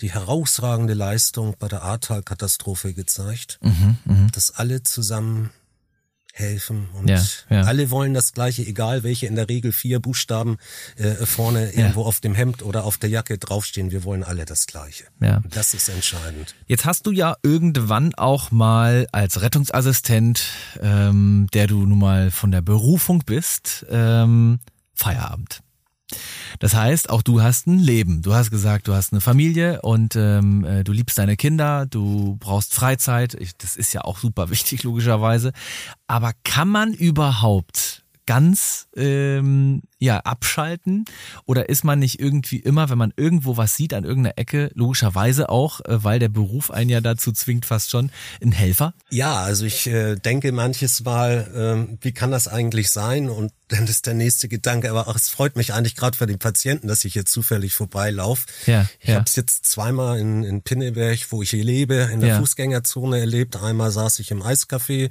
die 0.00 0.10
herausragende 0.10 0.94
Leistung 0.94 1.54
bei 1.58 1.68
der 1.68 1.82
Ahrtal-Katastrophe 1.82 2.94
gezeigt, 2.94 3.58
Mhm, 3.60 3.98
mh. 4.06 4.26
dass 4.32 4.52
alle 4.52 4.82
zusammen 4.82 5.50
helfen 6.36 6.88
und 6.94 7.08
Ja, 7.08 7.22
ja. 7.48 7.62
alle 7.62 7.90
wollen 7.90 8.12
das 8.12 8.32
gleiche, 8.32 8.62
egal 8.62 9.04
welche 9.04 9.26
in 9.26 9.36
der 9.36 9.48
Regel 9.48 9.72
vier 9.72 10.00
Buchstaben 10.00 10.58
äh, 10.96 11.24
vorne 11.24 11.70
irgendwo 11.70 12.02
auf 12.02 12.18
dem 12.18 12.34
Hemd 12.34 12.62
oder 12.62 12.84
auf 12.84 12.98
der 12.98 13.08
Jacke 13.08 13.38
draufstehen. 13.38 13.92
Wir 13.92 14.02
wollen 14.02 14.24
alle 14.24 14.44
das 14.44 14.66
gleiche. 14.66 15.04
Ja. 15.20 15.42
Das 15.48 15.74
ist 15.74 15.88
entscheidend. 15.88 16.56
Jetzt 16.66 16.84
hast 16.84 17.06
du 17.06 17.12
ja 17.12 17.36
irgendwann 17.44 18.14
auch 18.16 18.50
mal 18.50 19.06
als 19.12 19.42
Rettungsassistent, 19.42 20.44
ähm, 20.82 21.46
der 21.54 21.68
du 21.68 21.86
nun 21.86 22.00
mal 22.00 22.32
von 22.32 22.50
der 22.50 22.62
Berufung 22.62 23.22
bist, 23.24 23.86
ähm, 23.88 24.58
Feierabend. 24.92 25.60
Das 26.58 26.74
heißt, 26.74 27.10
auch 27.10 27.22
du 27.22 27.42
hast 27.42 27.66
ein 27.66 27.78
Leben. 27.78 28.22
Du 28.22 28.34
hast 28.34 28.50
gesagt, 28.50 28.88
du 28.88 28.94
hast 28.94 29.12
eine 29.12 29.20
Familie 29.20 29.82
und 29.82 30.16
ähm, 30.16 30.64
äh, 30.64 30.84
du 30.84 30.92
liebst 30.92 31.18
deine 31.18 31.36
Kinder, 31.36 31.86
du 31.86 32.36
brauchst 32.38 32.74
Freizeit. 32.74 33.34
Ich, 33.34 33.56
das 33.56 33.76
ist 33.76 33.92
ja 33.92 34.02
auch 34.02 34.18
super 34.18 34.50
wichtig, 34.50 34.82
logischerweise. 34.82 35.52
Aber 36.06 36.32
kann 36.44 36.68
man 36.68 36.92
überhaupt 36.92 38.04
ganz 38.26 38.88
ähm, 38.96 39.82
ja 39.98 40.18
abschalten 40.20 41.04
oder 41.44 41.68
ist 41.68 41.84
man 41.84 41.98
nicht 41.98 42.20
irgendwie 42.20 42.58
immer, 42.58 42.88
wenn 42.88 42.98
man 42.98 43.12
irgendwo 43.16 43.56
was 43.56 43.74
sieht 43.74 43.92
an 43.92 44.04
irgendeiner 44.04 44.38
Ecke, 44.38 44.70
logischerweise 44.74 45.48
auch, 45.48 45.80
äh, 45.80 46.02
weil 46.04 46.18
der 46.18 46.28
Beruf 46.28 46.70
einen 46.70 46.90
ja 46.90 47.00
dazu 47.00 47.32
zwingt, 47.32 47.66
fast 47.66 47.90
schon 47.90 48.10
ein 48.42 48.52
Helfer? 48.52 48.94
Ja, 49.10 49.42
also 49.42 49.66
ich 49.66 49.86
äh, 49.86 50.16
denke 50.16 50.52
manches 50.52 51.04
Mal, 51.04 51.50
ähm, 51.54 51.98
wie 52.00 52.12
kann 52.12 52.30
das 52.30 52.48
eigentlich 52.48 52.90
sein? 52.90 53.28
Und 53.28 53.52
dann 53.68 53.86
ist 53.86 54.06
der 54.06 54.14
nächste 54.14 54.48
Gedanke, 54.48 54.90
aber 54.90 55.08
ach, 55.08 55.16
es 55.16 55.28
freut 55.28 55.56
mich 55.56 55.72
eigentlich 55.72 55.96
gerade 55.96 56.16
für 56.16 56.26
den 56.26 56.38
Patienten, 56.38 56.86
dass 56.88 57.04
ich 57.04 57.14
hier 57.14 57.24
zufällig 57.24 57.74
vorbeilaufe. 57.74 58.44
Ja, 58.66 58.86
ich 59.00 59.08
ja. 59.08 59.14
habe 59.16 59.24
es 59.26 59.36
jetzt 59.36 59.66
zweimal 59.66 60.18
in, 60.18 60.44
in 60.44 60.62
Pinneberg, 60.62 61.18
wo 61.30 61.42
ich 61.42 61.50
hier 61.50 61.64
lebe, 61.64 62.10
in 62.12 62.20
der 62.20 62.30
Ja. 62.30 62.38
Fußgängerzone 62.40 63.18
erlebt. 63.20 63.56
Einmal 63.56 63.90
saß 63.90 64.18
ich 64.18 64.30
im 64.30 64.42
Eiscafé 64.42 65.10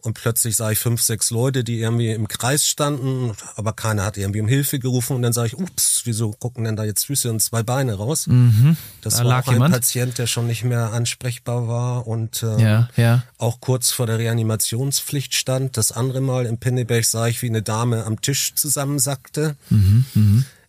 und 0.00 0.14
plötzlich 0.14 0.56
sah 0.56 0.72
ich 0.72 0.80
fünf, 0.80 1.00
sechs 1.00 1.30
Leute, 1.30 1.62
die 1.62 1.78
irgendwie 1.78 2.10
im 2.10 2.26
Kreis 2.26 2.66
standen, 2.66 3.36
aber 3.54 3.72
keiner 3.72 4.04
hat 4.04 4.16
irgendwie 4.16 4.40
um 4.40 4.48
Hilfe 4.48 4.80
gerufen. 4.80 5.14
Und 5.14 5.22
dann 5.22 5.32
sage 5.32 5.46
ich, 5.46 5.56
ups, 5.56 6.00
wieso 6.04 6.32
gucken 6.32 6.64
denn 6.64 6.74
da 6.74 6.82
jetzt 6.82 7.04
Füße 7.06 7.30
und 7.30 7.40
zwei 7.40 7.62
Beine 7.62 7.94
raus? 7.94 8.24
Das 8.24 8.32
Mhm. 8.34 8.76
Da 9.02 9.10
war 9.18 9.24
lag 9.24 9.42
auch 9.44 9.48
ein 9.48 9.52
jemand. 9.54 9.74
Patient, 9.74 10.18
der 10.18 10.26
schon 10.26 10.48
nicht 10.48 10.64
mehr 10.64 10.92
ansprechbar 10.92 11.68
war 11.68 12.08
und 12.08 12.42
ähm, 12.42 12.58
Ja, 12.58 12.88
ja. 12.96 13.22
auch 13.38 13.60
kurz 13.60 13.92
vor 13.92 14.06
der 14.08 14.18
Reanimationspflicht 14.18 15.34
stand. 15.34 15.76
Das 15.76 15.92
andere 15.92 16.20
Mal 16.20 16.46
in 16.46 16.58
Pinneberg 16.58 17.04
sah 17.04 17.28
ich, 17.28 17.40
wie 17.42 17.46
eine 17.48 17.62
Dame 17.62 17.91
am 17.92 18.20
Tisch 18.20 18.54
zusammensackte. 18.54 19.56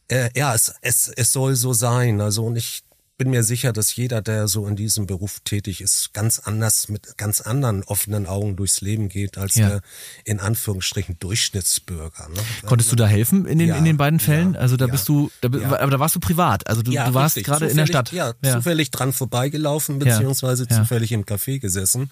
Äh, 0.10 0.30
ja, 0.36 0.54
es, 0.54 0.74
es, 0.82 1.08
es 1.16 1.32
soll 1.32 1.56
so 1.56 1.74
sein. 1.74 2.22
Also 2.22 2.46
und 2.46 2.56
ich 2.56 2.84
bin 3.16 3.30
mir 3.30 3.44
sicher, 3.44 3.72
dass 3.74 3.96
jeder, 3.96 4.22
der 4.24 4.48
so 4.48 4.68
in 4.68 4.76
diesem 4.76 5.06
Beruf 5.06 5.40
tätig 5.46 5.82
ist, 5.82 6.14
ganz 6.14 6.40
anders 6.40 6.90
mit 6.90 7.16
ganz 7.18 7.42
anderen 7.42 7.84
offenen 7.84 8.26
Augen 8.26 8.56
durchs 8.56 8.82
Leben 8.82 9.08
geht 9.08 9.38
als 9.38 9.56
Ja. 9.56 9.70
der 9.70 9.82
in 10.26 10.40
Anführungsstrichen 10.40 11.18
Durchschnittsbürger. 11.20 12.28
Ne? 12.30 12.40
Konntest 12.66 12.92
du 12.92 12.96
da 12.96 13.06
helfen 13.06 13.46
in 13.46 13.60
den, 13.60 13.68
Ja, 13.70 13.76
in 13.78 13.86
den 13.86 13.98
beiden 13.98 14.20
Fällen? 14.20 14.56
ja, 14.56 14.60
also 14.60 14.78
da 14.78 14.88
bist 14.88 15.08
du, 15.08 15.32
da, 15.42 15.48
aber 15.48 15.92
da 15.92 16.00
warst 16.00 16.16
du 16.16 16.20
privat. 16.20 16.68
Also 16.68 16.82
du, 16.82 16.92
du 16.92 17.14
warst 17.14 17.36
gerade 17.44 17.68
in 17.68 17.78
der 17.78 17.86
Stadt. 17.86 18.12
Ja, 18.12 18.34
zufällig 18.44 18.90
dran 18.92 19.14
vorbeigelaufen, 19.14 20.00
beziehungsweise 20.00 20.68
zufällig 20.68 21.12
im 21.12 21.24
Café 21.24 21.60
gesessen. 21.60 22.10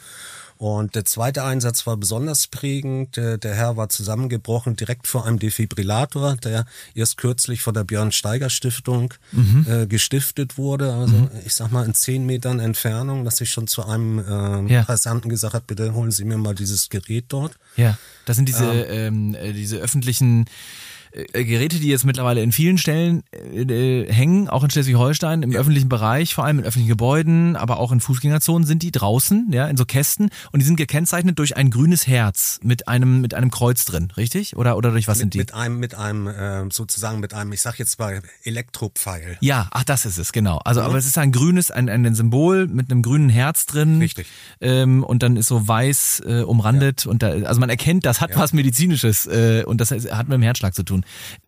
Und 0.61 0.93
der 0.93 1.05
zweite 1.05 1.43
Einsatz 1.43 1.87
war 1.87 1.97
besonders 1.97 2.45
prägend. 2.45 3.17
Der, 3.17 3.39
der 3.39 3.55
Herr 3.55 3.77
war 3.77 3.89
zusammengebrochen 3.89 4.75
direkt 4.75 5.07
vor 5.07 5.25
einem 5.25 5.39
Defibrillator, 5.39 6.35
der 6.35 6.65
erst 6.93 7.17
kürzlich 7.17 7.63
von 7.63 7.73
der 7.73 7.83
Björn 7.83 8.11
Steiger 8.11 8.51
Stiftung 8.51 9.11
Mhm. 9.31 9.65
äh, 9.67 9.87
gestiftet 9.87 10.59
wurde. 10.59 10.93
Also 10.93 11.29
ich 11.47 11.55
sag 11.55 11.71
mal 11.71 11.83
in 11.83 11.95
zehn 11.95 12.27
Metern 12.27 12.59
Entfernung, 12.59 13.25
dass 13.25 13.41
ich 13.41 13.49
schon 13.49 13.65
zu 13.65 13.83
einem 13.87 14.19
äh, 14.19 14.71
Ja. 14.71 14.83
Passanten 14.83 15.29
gesagt 15.31 15.55
habe, 15.55 15.65
bitte 15.65 15.95
holen 15.95 16.11
Sie 16.11 16.25
mir 16.25 16.37
mal 16.37 16.53
dieses 16.53 16.89
Gerät 16.89 17.25
dort. 17.29 17.53
Ja, 17.75 17.97
das 18.25 18.35
sind 18.35 18.47
diese, 18.47 18.65
ähm, 18.65 19.33
äh, 19.33 19.53
diese 19.53 19.77
öffentlichen 19.77 20.45
äh, 21.11 21.43
Geräte, 21.43 21.79
die 21.79 21.87
jetzt 21.87 22.05
mittlerweile 22.05 22.41
in 22.41 22.51
vielen 22.51 22.77
Stellen 22.77 23.23
äh, 23.31 23.61
äh, 23.61 24.11
hängen, 24.11 24.49
auch 24.49 24.63
in 24.63 24.69
Schleswig-Holstein, 24.69 25.43
im 25.43 25.55
öffentlichen 25.55 25.89
Bereich, 25.89 26.33
vor 26.33 26.45
allem 26.45 26.59
in 26.59 26.65
öffentlichen 26.65 26.89
Gebäuden, 26.89 27.55
aber 27.55 27.79
auch 27.79 27.91
in 27.91 27.99
Fußgängerzonen 27.99 28.65
sind 28.65 28.83
die 28.83 28.91
draußen, 28.91 29.49
ja, 29.51 29.67
in 29.67 29.77
so 29.77 29.85
Kästen 29.85 30.29
und 30.51 30.59
die 30.61 30.65
sind 30.65 30.75
gekennzeichnet 30.75 31.39
durch 31.39 31.57
ein 31.57 31.69
grünes 31.69 32.07
Herz 32.07 32.59
mit 32.63 32.87
einem 32.87 33.21
mit 33.21 33.33
einem 33.33 33.51
Kreuz 33.51 33.85
drin, 33.85 34.11
richtig? 34.17 34.55
Oder 34.57 34.77
oder 34.77 34.91
durch 34.91 35.07
was 35.07 35.17
sind 35.17 35.27
Mit, 35.27 35.33
die? 35.33 35.39
mit 35.39 35.53
einem, 35.53 35.79
mit 35.79 35.95
einem, 35.95 36.27
äh, 36.27 36.69
sozusagen 36.71 37.19
mit 37.19 37.33
einem, 37.33 37.51
ich 37.53 37.61
sag 37.61 37.79
jetzt 37.79 37.99
mal 37.99 38.21
Elektropfeil. 38.43 39.37
Ja, 39.41 39.67
ach, 39.71 39.83
das 39.83 40.05
ist 40.05 40.17
es, 40.17 40.31
genau. 40.31 40.59
Also, 40.59 40.81
aber 40.81 40.97
es 40.97 41.05
ist 41.05 41.17
ein 41.17 41.31
grünes, 41.31 41.71
ein, 41.71 41.89
ein 41.89 42.15
Symbol 42.15 42.67
mit 42.67 42.91
einem 42.91 43.01
grünen 43.01 43.29
Herz 43.29 43.65
drin. 43.65 43.99
Richtig. 43.99 44.27
Ähm, 44.59 45.03
und 45.03 45.23
dann 45.23 45.35
ist 45.37 45.47
so 45.47 45.67
weiß 45.67 46.23
äh, 46.25 46.41
umrandet 46.41 47.05
und 47.05 47.23
da, 47.23 47.29
also 47.29 47.59
man 47.59 47.69
erkennt, 47.69 48.05
das 48.05 48.21
hat 48.21 48.35
was 48.35 48.53
Medizinisches 48.53 49.27
äh, 49.27 49.63
und 49.65 49.81
das 49.81 49.91
hat 49.91 50.27
mit 50.27 50.35
dem 50.35 50.41
Herzschlag 50.41 50.73
zu 50.73 50.83
tun. 50.83 51.00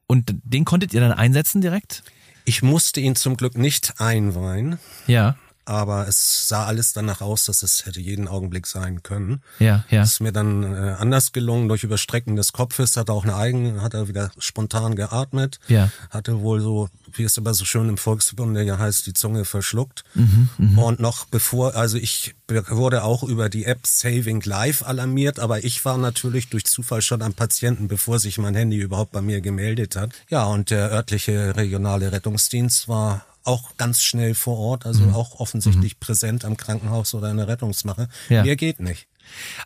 Und 0.08 0.36
den 0.44 0.66
konntet 0.66 0.94
ihr 0.94 1.02
dann 1.02 1.12
einsetzen 1.12 1.62
direkt? 1.62 2.04
Ich 2.46 2.62
musste 2.62 3.00
ihn 3.00 3.16
zum 3.16 3.38
Glück 3.38 3.58
nicht 3.58 4.00
einweihen. 4.00 4.78
Ja, 5.08 5.38
aber 5.66 6.08
es 6.08 6.48
sah 6.48 6.66
alles 6.66 6.94
danach 6.94 7.22
aus, 7.22 7.46
dass 7.46 7.64
es 7.64 7.86
hätte 7.86 8.00
jeden 8.02 8.28
Augenblick 8.28 8.68
sein 8.68 9.04
können. 9.04 9.42
ja, 9.60 9.84
ja. 9.90 10.04
Ist 10.04 10.20
mir 10.20 10.32
dann 10.32 10.64
äh, 10.64 10.96
anders 11.00 11.32
gelungen 11.32 11.68
durch 11.70 11.84
Überstrecken 11.84 12.36
des 12.36 12.54
Kopfes, 12.54 12.98
hat 12.98 13.10
er 13.10 13.16
auch 13.16 13.24
eine 13.24 13.36
Eigen, 13.36 13.82
hat 13.82 13.94
er 13.94 14.08
wieder 14.08 14.32
spontan 14.38 14.96
geatmet, 14.96 15.60
Ja. 15.68 15.90
hatte 16.10 16.42
wohl 16.42 16.60
so, 16.62 16.90
wie 17.12 17.24
es 17.24 17.38
immer 17.38 17.54
so 17.54 17.66
schön 17.66 17.90
im 17.90 17.98
Volksbunde 17.98 18.64
ja 18.64 18.78
heißt, 18.78 19.06
die 19.08 19.14
Zunge 19.14 19.46
verschluckt. 19.46 20.04
Mhm, 20.16 20.78
Und 20.78 21.00
noch 21.00 21.26
bevor, 21.26 21.76
also 21.76 21.98
ich 21.98 22.36
wurde 22.70 23.04
auch 23.04 23.24
über 23.24 23.50
die 23.50 23.66
App 23.66 23.86
Saving 23.88 24.42
Life 24.44 24.86
alarmiert, 24.86 25.40
aber 25.40 25.64
ich 25.64 25.84
war 25.86 25.98
natürlich 25.98 26.50
durch 26.50 26.66
Zufall 26.66 27.02
schon 27.02 27.22
am 27.22 27.34
Patienten, 27.34 27.88
bevor 27.88 28.20
sich 28.20 28.38
mein 28.38 28.56
Handy 28.56 28.78
überhaupt 28.78 29.12
bei 29.12 29.22
mir 29.22 29.42
gemeldet 29.42 29.96
hat. 29.96 30.12
Ja, 30.30 30.46
und 30.46 30.70
der 30.70 30.92
örtliche 30.92 31.56
regionale 31.56 32.12
Rettungsdienst 32.12 32.88
war 32.88 33.26
auch 33.44 33.76
ganz 33.78 34.02
schnell 34.02 34.36
vor 34.36 34.58
Ort, 34.58 34.86
also 34.86 35.04
Mhm. 35.04 35.14
auch 35.14 35.40
offensichtlich 35.40 36.00
präsent 36.00 36.46
am 36.46 36.56
Krankenhaus 36.58 37.14
oder 37.14 37.30
in 37.32 37.38
der 37.38 37.48
Rettungsmache. 37.48 38.08
Ja. 38.30 38.44
Mehr 38.44 38.56
geht 38.56 38.80
nicht. 38.80 39.08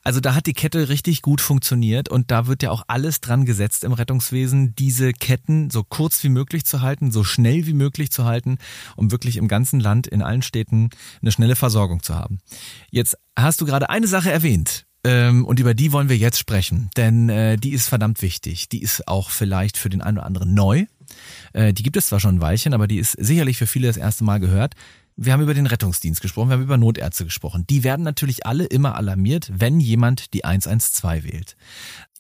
Also 0.04 0.20
da 0.20 0.36
hat 0.36 0.46
die 0.46 0.54
Kette 0.54 0.88
richtig 0.88 1.24
gut 1.24 1.42
funktioniert 1.42 2.10
und 2.10 2.30
da 2.30 2.46
wird 2.46 2.62
ja 2.62 2.70
auch 2.70 2.84
alles 2.88 3.22
dran 3.22 3.44
gesetzt 3.46 3.84
im 3.84 3.92
Rettungswesen, 3.92 4.76
diese 4.76 5.14
Ketten 5.14 5.72
so 5.72 5.84
kurz 5.84 6.24
wie 6.24 6.30
möglich 6.30 6.64
zu 6.66 6.82
halten, 6.82 7.12
so 7.12 7.24
schnell 7.24 7.66
wie 7.66 7.74
möglich 7.74 8.12
zu 8.12 8.26
halten, 8.26 8.60
um 8.96 9.12
wirklich 9.12 9.36
im 9.38 9.48
ganzen 9.48 9.80
Land, 9.80 10.06
in 10.06 10.22
allen 10.22 10.44
Städten 10.44 10.92
eine 11.24 11.32
schnelle 11.32 11.56
Versorgung 11.56 12.04
zu 12.04 12.14
haben. 12.14 12.38
Jetzt 12.92 13.18
hast 13.36 13.60
du 13.60 13.66
gerade 13.66 13.90
eine 13.90 14.08
Sache 14.08 14.32
erwähnt. 14.32 14.86
ähm, 15.04 15.44
Und 15.46 15.60
über 15.60 15.74
die 15.74 15.92
wollen 15.92 16.10
wir 16.10 16.18
jetzt 16.18 16.38
sprechen, 16.40 16.90
denn 16.96 17.30
äh, 17.30 17.58
die 17.58 17.72
ist 17.72 17.88
verdammt 17.88 18.22
wichtig. 18.22 18.70
Die 18.70 18.82
ist 18.82 19.08
auch 19.08 19.30
vielleicht 19.32 19.78
für 19.78 19.90
den 19.90 20.02
einen 20.02 20.18
oder 20.18 20.26
anderen 20.28 20.54
neu. 20.54 20.86
Äh, 21.54 21.74
Die 21.74 21.84
gibt 21.84 21.98
es 21.98 22.08
zwar 22.08 22.20
schon 22.20 22.36
ein 22.36 22.42
Weilchen, 22.42 22.74
aber 22.74 22.88
die 22.88 22.98
ist 22.98 23.14
sicherlich 23.14 23.58
für 23.58 23.68
viele 23.68 23.88
das 23.88 23.98
erste 23.98 24.24
Mal 24.24 24.40
gehört. 24.40 24.74
Wir 25.16 25.34
haben 25.34 25.42
über 25.42 25.56
den 25.56 25.66
Rettungsdienst 25.66 26.22
gesprochen, 26.22 26.50
wir 26.50 26.54
haben 26.54 26.64
über 26.64 26.78
Notärzte 26.78 27.26
gesprochen. 27.26 27.66
Die 27.68 27.84
werden 27.84 28.04
natürlich 28.04 28.46
alle 28.46 28.66
immer 28.66 28.96
alarmiert, 28.96 29.52
wenn 29.52 29.80
jemand 29.80 30.34
die 30.36 30.46
112 30.46 31.24
wählt. 31.24 31.56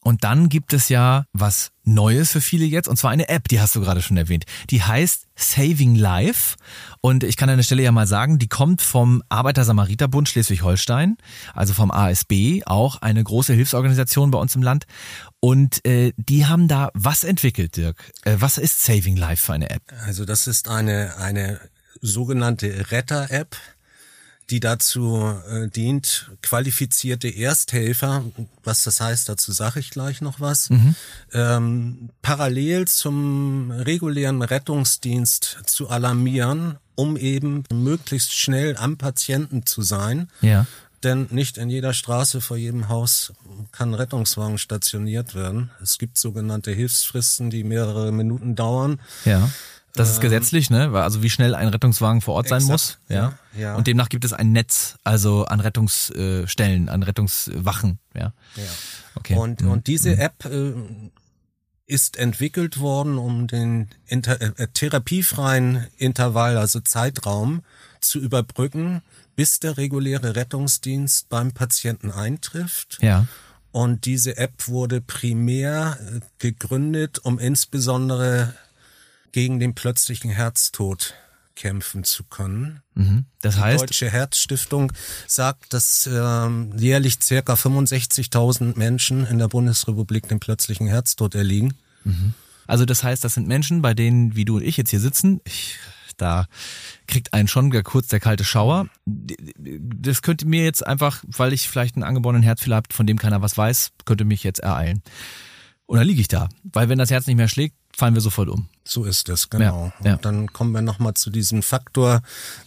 Und 0.01 0.23
dann 0.23 0.49
gibt 0.49 0.73
es 0.73 0.89
ja 0.89 1.25
was 1.33 1.71
Neues 1.83 2.31
für 2.31 2.41
viele 2.41 2.65
jetzt, 2.65 2.87
und 2.87 2.97
zwar 2.97 3.11
eine 3.11 3.29
App, 3.29 3.47
die 3.47 3.59
hast 3.59 3.75
du 3.75 3.81
gerade 3.81 4.01
schon 4.01 4.17
erwähnt. 4.17 4.45
Die 4.69 4.83
heißt 4.83 5.27
Saving 5.35 5.95
Life. 5.95 6.55
Und 7.01 7.23
ich 7.23 7.37
kann 7.37 7.49
an 7.49 7.57
der 7.57 7.63
Stelle 7.63 7.83
ja 7.83 7.91
mal 7.91 8.07
sagen, 8.07 8.39
die 8.39 8.47
kommt 8.47 8.81
vom 8.81 9.23
Arbeiter-Samariter-Bund 9.29 10.27
Schleswig-Holstein, 10.27 11.17
also 11.53 11.73
vom 11.73 11.91
ASB, 11.91 12.63
auch 12.65 13.01
eine 13.01 13.23
große 13.23 13.53
Hilfsorganisation 13.53 14.31
bei 14.31 14.39
uns 14.39 14.55
im 14.55 14.63
Land. 14.63 14.85
Und 15.39 15.85
äh, 15.85 16.13
die 16.17 16.45
haben 16.45 16.67
da 16.67 16.89
was 16.93 17.23
entwickelt, 17.23 17.77
Dirk. 17.77 18.11
Äh, 18.23 18.37
was 18.39 18.57
ist 18.57 18.83
Saving 18.83 19.15
Life 19.15 19.45
für 19.45 19.53
eine 19.53 19.69
App? 19.69 19.83
Also 20.05 20.25
das 20.25 20.47
ist 20.47 20.67
eine, 20.67 21.17
eine 21.17 21.59
sogenannte 22.01 22.91
Retter-App, 22.91 23.55
die 24.49 24.59
dazu 24.59 25.33
äh, 25.49 25.67
dient, 25.67 26.31
qualifizierte 26.41 27.27
Ersthelfer, 27.27 28.23
was 28.63 28.83
das 28.83 29.01
heißt, 29.01 29.27
dazu 29.27 29.51
sage 29.51 29.79
ich 29.79 29.89
gleich 29.89 30.21
noch 30.21 30.39
was, 30.39 30.69
ähm, 31.33 32.09
parallel 32.21 32.87
zum 32.87 33.71
regulären 33.71 34.41
Rettungsdienst 34.41 35.59
zu 35.65 35.89
alarmieren, 35.89 36.77
um 36.95 37.17
eben 37.17 37.63
möglichst 37.71 38.33
schnell 38.33 38.77
am 38.77 38.97
Patienten 38.97 39.65
zu 39.65 39.81
sein. 39.81 40.29
Ja. 40.41 40.65
Denn 41.03 41.27
nicht 41.29 41.57
in 41.57 41.69
jeder 41.69 41.93
Straße 41.93 42.41
vor 42.41 42.57
jedem 42.57 42.89
Haus 42.89 43.33
kann 43.71 43.91
ein 43.91 43.93
Rettungswagen 43.93 44.57
stationiert 44.57 45.35
werden. 45.35 45.69
Es 45.81 45.99
gibt 45.99 46.17
sogenannte 46.17 46.71
Hilfsfristen, 46.71 47.49
die 47.49 47.63
mehrere 47.63 48.11
Minuten 48.11 48.55
dauern. 48.55 48.99
Ja. 49.23 49.49
Das 49.97 50.09
ist 50.11 50.21
gesetzlich, 50.21 50.69
ne? 50.69 50.91
Also 50.93 51.23
wie 51.23 51.29
schnell 51.29 51.55
ein 51.55 51.67
Rettungswagen 51.67 52.21
vor 52.21 52.35
Ort 52.35 52.47
sein 52.47 52.57
Exakt, 52.59 52.71
muss. 52.71 52.97
Ja. 53.09 53.33
ja. 53.57 53.75
Und 53.75 53.87
demnach 53.87 54.09
gibt 54.09 54.23
es 54.25 54.33
ein 54.33 54.51
Netz, 54.51 54.97
also 55.03 55.45
an 55.45 55.59
Rettungsstellen, 55.59 56.89
an 56.89 57.03
Rettungswachen. 57.03 57.99
Ja. 58.15 58.33
Ja. 58.55 58.63
Okay. 59.15 59.35
Und, 59.35 59.61
Mhm. 59.61 59.71
und 59.71 59.87
diese 59.87 60.17
App 60.17 60.45
äh, 60.45 60.73
ist 61.87 62.17
entwickelt 62.17 62.79
worden, 62.79 63.17
um 63.17 63.47
den 63.47 63.89
inter, 64.05 64.41
äh, 64.41 64.67
therapiefreien 64.73 65.87
Intervall, 65.97 66.57
also 66.57 66.79
Zeitraum, 66.81 67.63
zu 68.01 68.19
überbrücken, 68.19 69.01
bis 69.35 69.59
der 69.59 69.77
reguläre 69.77 70.35
Rettungsdienst 70.35 71.29
beim 71.29 71.51
Patienten 71.53 72.11
eintrifft. 72.11 72.97
Ja. 73.01 73.25
Und 73.71 74.05
diese 74.05 74.37
App 74.37 74.67
wurde 74.67 75.01
primär 75.01 75.97
äh, 75.99 76.19
gegründet, 76.39 77.19
um 77.19 77.39
insbesondere 77.39 78.53
gegen 79.31 79.59
den 79.59 79.75
plötzlichen 79.75 80.31
Herztod 80.31 81.13
kämpfen 81.57 82.03
zu 82.03 82.23
können. 82.23 82.81
Mhm. 82.93 83.25
Das 83.41 83.55
Die 83.55 83.61
heißt, 83.61 83.81
Deutsche 83.81 84.09
Herzstiftung 84.09 84.93
sagt, 85.27 85.73
dass 85.73 86.07
ähm, 86.11 86.71
jährlich 86.77 87.17
circa 87.21 87.55
65.000 87.55 88.77
Menschen 88.77 89.25
in 89.25 89.39
der 89.39 89.47
Bundesrepublik 89.47 90.27
dem 90.29 90.39
plötzlichen 90.39 90.87
Herztod 90.87 91.35
erliegen. 91.35 91.73
also 92.67 92.85
das 92.85 93.03
heißt, 93.03 93.23
das 93.23 93.33
sind 93.33 93.47
Menschen, 93.47 93.81
bei 93.81 93.93
denen, 93.93 94.35
wie 94.35 94.45
du 94.45 94.57
und 94.57 94.63
ich 94.63 94.77
jetzt 94.77 94.91
hier 94.91 94.99
sitzen, 94.99 95.41
ich, 95.45 95.77
da 96.15 96.47
kriegt 97.07 97.33
einen 97.33 97.47
schon 97.47 97.69
gar 97.69 97.83
kurz 97.83 98.07
der 98.07 98.19
kalte 98.19 98.43
Schauer. 98.43 98.87
Das 99.05 100.21
könnte 100.21 100.45
mir 100.45 100.63
jetzt 100.63 100.85
einfach, 100.85 101.23
weil 101.27 101.53
ich 101.53 101.67
vielleicht 101.67 101.95
einen 101.95 102.03
angeborenen 102.03 102.43
Herzfehler 102.43 102.77
habe, 102.77 102.93
von 102.93 103.07
dem 103.07 103.17
keiner 103.17 103.41
was 103.41 103.57
weiß, 103.57 103.91
könnte 104.05 104.25
mich 104.25 104.43
jetzt 104.43 104.59
ereilen. 104.59 105.01
Und 105.85 105.97
dann 105.97 106.07
liege 106.07 106.21
ich 106.21 106.27
da. 106.27 106.49
Weil 106.63 106.89
wenn 106.89 106.97
das 106.97 107.09
Herz 107.09 107.27
nicht 107.27 107.37
mehr 107.37 107.47
schlägt, 107.47 107.75
fallen 107.97 108.13
wir 108.13 108.21
sofort 108.21 108.47
um. 108.49 108.69
So 108.83 109.05
ist 109.05 109.27
es, 109.27 109.49
genau. 109.49 109.91
Ja, 109.99 110.05
ja. 110.05 110.13
Und 110.13 110.25
dann 110.25 110.53
kommen 110.53 110.71
wir 110.71 110.83
nochmal 110.83 111.15
zu 111.15 111.31
diesem 111.31 111.63
Faktor 111.63 112.21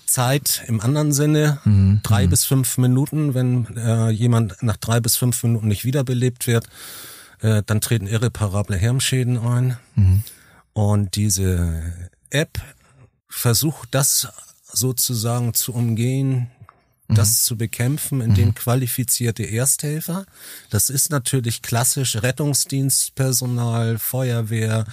Zeit 0.05 0.65
im 0.67 0.81
anderen 0.81 1.13
Sinne. 1.13 1.61
Mhm, 1.65 2.01
Drei 2.03 2.27
bis 2.27 2.45
fünf 2.45 2.77
Minuten, 2.79 3.33
wenn 3.33 3.77
äh, 3.77 4.11
jemand 4.11 4.61
nach 4.61 4.77
drei 4.77 4.99
bis 4.99 5.17
fünf 5.17 5.41
Minuten 5.45 5.69
nicht 5.69 5.85
wiederbelebt 5.85 6.49
wird, 6.49 6.69
äh, 7.41 7.63
dann 7.65 7.81
treten 7.81 8.09
irreparable 8.09 8.77
Hirnschäden 8.77 9.39
ein. 9.39 9.77
Mhm. 9.95 10.23
Und 10.73 11.15
diese 11.15 11.93
App 12.31 12.61
versucht 13.29 13.91
das 13.93 14.29
sozusagen 14.73 15.55
zu 15.55 15.73
umgehen, 15.73 16.51
das 17.15 17.45
zu 17.45 17.57
bekämpfen, 17.57 18.21
indem 18.21 18.55
qualifizierte 18.55 19.43
Ersthelfer, 19.43 20.27
das 20.71 20.91
ist 20.91 21.11
natürlich 21.11 21.63
klassisch 21.63 22.17
Rettungsdienstpersonal, 22.17 23.99
Feuerwehr, 23.99 24.85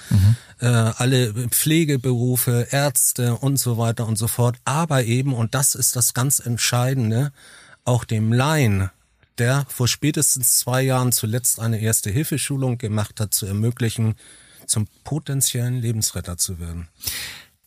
äh, 0.60 0.66
alle 0.66 1.34
Pflegeberufe, 1.50 2.68
Ärzte 2.72 3.36
und 3.36 3.58
so 3.58 3.78
weiter 3.78 4.08
und 4.08 4.18
so 4.18 4.28
fort, 4.28 4.58
aber 4.66 5.04
eben, 5.04 5.34
und 5.34 5.56
das 5.56 5.76
ist 5.76 5.96
das 5.96 6.14
ganz 6.14 6.40
Entscheidende, 6.40 7.32
auch 7.84 8.04
dem 8.04 8.34
Laien, 8.34 8.90
der 9.38 9.66
vor 9.70 9.88
spätestens 9.88 10.58
zwei 10.58 10.82
Jahren 10.82 11.12
zuletzt 11.12 11.60
eine 11.60 11.80
erste 11.80 12.10
Hilfeschulung 12.10 12.78
gemacht 12.78 13.20
hat, 13.20 13.34
zu 13.34 13.46
ermöglichen, 13.46 14.16
zum 14.66 14.88
potenziellen 15.04 15.76
Lebensretter 15.76 16.38
zu 16.38 16.60
werden. 16.60 16.88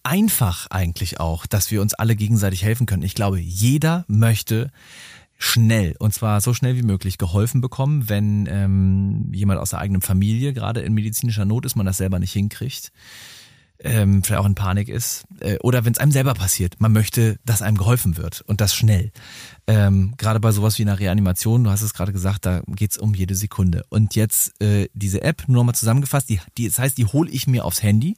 Einfach 0.02 0.66
eigentlich 0.70 1.20
auch, 1.20 1.46
dass 1.46 1.70
wir 1.70 1.82
uns 1.82 1.94
alle 1.94 2.16
gegenseitig 2.16 2.62
helfen 2.62 2.86
können. 2.86 3.02
Ich 3.02 3.14
glaube, 3.14 3.38
jeder 3.38 4.04
möchte 4.08 4.70
schnell, 5.36 5.94
und 5.98 6.12
zwar 6.12 6.40
so 6.40 6.52
schnell 6.52 6.76
wie 6.76 6.82
möglich, 6.82 7.16
geholfen 7.16 7.60
bekommen, 7.60 8.08
wenn 8.08 8.46
ähm, 8.46 9.32
jemand 9.32 9.58
aus 9.58 9.70
der 9.70 9.78
eigenen 9.78 10.02
Familie 10.02 10.52
gerade 10.52 10.80
in 10.80 10.92
medizinischer 10.92 11.46
Not 11.46 11.64
ist, 11.64 11.76
man 11.76 11.86
das 11.86 11.96
selber 11.96 12.18
nicht 12.18 12.32
hinkriegt, 12.32 12.92
ähm, 13.82 14.22
vielleicht 14.22 14.40
auch 14.40 14.46
in 14.46 14.54
Panik 14.54 14.90
ist, 14.90 15.24
äh, 15.40 15.56
oder 15.60 15.86
wenn 15.86 15.94
es 15.94 15.98
einem 15.98 16.12
selber 16.12 16.34
passiert. 16.34 16.78
Man 16.78 16.92
möchte, 16.92 17.38
dass 17.46 17.62
einem 17.62 17.78
geholfen 17.78 18.18
wird 18.18 18.42
und 18.42 18.60
das 18.60 18.74
schnell. 18.74 19.12
Ähm, 19.66 20.12
gerade 20.18 20.40
bei 20.40 20.52
sowas 20.52 20.78
wie 20.78 20.82
einer 20.82 20.98
Reanimation, 20.98 21.64
du 21.64 21.70
hast 21.70 21.80
es 21.80 21.94
gerade 21.94 22.12
gesagt, 22.12 22.44
da 22.44 22.62
geht's 22.66 22.98
um 22.98 23.14
jede 23.14 23.34
Sekunde. 23.34 23.84
Und 23.88 24.14
jetzt 24.16 24.60
äh, 24.62 24.88
diese 24.92 25.22
App, 25.22 25.44
nur 25.46 25.56
nochmal 25.56 25.74
zusammengefasst, 25.74 26.28
die, 26.28 26.40
die, 26.58 26.68
das 26.68 26.78
heißt, 26.78 26.98
die 26.98 27.06
hole 27.06 27.30
ich 27.30 27.46
mir 27.46 27.64
aufs 27.64 27.82
Handy 27.82 28.16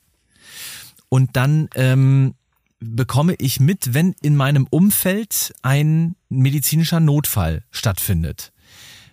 und 1.13 1.37
dann 1.37 1.69
ähm, 1.75 2.33
bekomme 2.81 3.35
ich 3.35 3.61
mit, 3.61 3.93
wenn 3.93 4.15
in 4.23 4.35
meinem 4.35 4.67
Umfeld 4.71 5.53
ein 5.61 6.17
medizinischer 6.31 7.01
Notfall 7.01 7.65
stattfindet. 7.71 8.51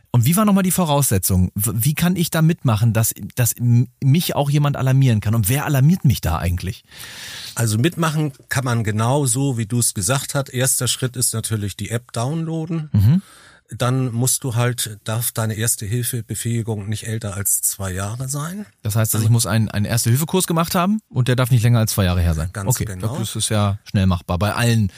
Und 0.09 0.23
wie 0.23 0.38
war 0.38 0.45
nochmal 0.45 0.63
die 0.63 0.71
Voraussetzung? 0.71 1.51
Wie 1.55 1.95
kann 1.95 2.15
ich 2.15 2.29
da 2.31 2.41
mitmachen, 2.41 2.93
dass, 2.93 3.13
dass 3.35 3.55
mich 3.59 4.33
auch 4.33 4.49
jemand 4.49 4.77
alarmieren 4.77 5.19
kann? 5.19 5.35
Und 5.35 5.49
wer 5.49 5.65
alarmiert 5.65 6.05
mich 6.05 6.21
da 6.21 6.38
eigentlich? 6.38 6.85
Also 7.55 7.77
mitmachen 7.77 8.31
kann 8.47 8.63
man 8.63 8.85
genau 8.85 9.25
so, 9.25 9.57
wie 9.57 9.65
du 9.65 9.79
es 9.79 9.93
gesagt 9.93 10.35
hast. 10.35 10.53
Erster 10.53 10.88
Schritt 10.88 11.17
ist 11.17 11.33
natürlich 11.33 11.75
die 11.75 11.89
App 11.89 12.13
downloaden. 12.13 12.89
Dann 13.71 14.12
musst 14.12 14.43
du 14.43 14.55
halt, 14.55 14.99
darf 15.03 15.32
deine 15.32 15.53
erste 15.53 15.86
Hilfebefähigung 15.86 16.89
nicht 16.89 17.05
älter 17.08 17.36
als 17.36 17.62
zwei 17.62 17.91
Jahre 17.91 18.27
sein. 18.27 18.65
Das 18.82 18.95
heißt, 18.95 19.13
dass 19.13 19.21
ich 19.21 19.29
muss 19.29 19.45
einen, 19.45 19.69
einen 19.69 19.86
Erste-Hilfe-Kurs 19.86 20.47
gemacht 20.47 20.73
haben 20.73 21.01
und 21.10 21.27
der 21.27 21.36
darf 21.36 21.51
nicht 21.51 21.62
länger 21.62 21.79
als 21.79 21.91
zwei 21.91 22.05
Jahre 22.05 22.21
her 22.21 22.34
sein. 22.34 22.49
Ganz 22.51 22.69
okay, 22.69 22.86
genau. 22.86 23.17
das 23.17 23.36
ist 23.36 23.49
ja 23.49 23.77
schnell 23.84 24.08
machbar 24.08 24.39
bei 24.39 24.53
allen 24.53 24.91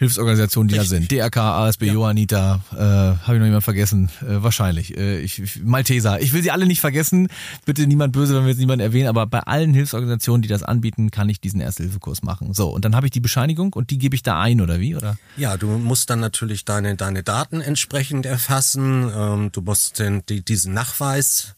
Hilfsorganisationen, 0.00 0.68
die 0.68 0.76
da 0.76 0.80
Richtig. 0.80 1.08
sind. 1.08 1.12
DRK, 1.12 1.36
ASB, 1.36 1.82
Johanniter, 1.82 2.60
äh, 2.72 2.78
habe 2.78 3.34
ich 3.34 3.38
noch 3.38 3.44
jemand 3.44 3.64
vergessen? 3.64 4.08
Äh, 4.22 4.42
wahrscheinlich. 4.42 4.96
Äh, 4.96 5.20
ich, 5.20 5.40
ich, 5.40 5.62
Malteser. 5.62 6.22
Ich 6.22 6.32
will 6.32 6.42
sie 6.42 6.50
alle 6.50 6.64
nicht 6.64 6.80
vergessen. 6.80 7.28
Bitte 7.66 7.86
niemand 7.86 8.14
böse, 8.14 8.34
wenn 8.34 8.44
wir 8.44 8.48
jetzt 8.48 8.60
niemanden 8.60 8.80
erwähnen, 8.80 9.08
aber 9.08 9.26
bei 9.26 9.40
allen 9.40 9.74
Hilfsorganisationen, 9.74 10.40
die 10.40 10.48
das 10.48 10.62
anbieten, 10.62 11.10
kann 11.10 11.28
ich 11.28 11.38
diesen 11.38 11.60
Erste-Hilfe-Kurs 11.60 12.22
machen. 12.22 12.54
So, 12.54 12.70
und 12.70 12.86
dann 12.86 12.96
habe 12.96 13.08
ich 13.08 13.10
die 13.10 13.20
Bescheinigung 13.20 13.74
und 13.74 13.90
die 13.90 13.98
gebe 13.98 14.14
ich 14.14 14.22
da 14.22 14.40
ein, 14.40 14.62
oder 14.62 14.80
wie? 14.80 14.96
Oder? 14.96 15.18
Ja, 15.36 15.58
du 15.58 15.66
musst 15.66 16.08
dann 16.08 16.20
natürlich 16.20 16.64
deine, 16.64 16.96
deine 16.96 17.22
Daten 17.22 17.60
entsprechend 17.60 18.24
erfassen. 18.24 19.12
Ähm, 19.14 19.52
du 19.52 19.60
musst 19.60 19.98
den, 19.98 20.24
die, 20.30 20.42
diesen 20.42 20.72
Nachweis 20.72 21.56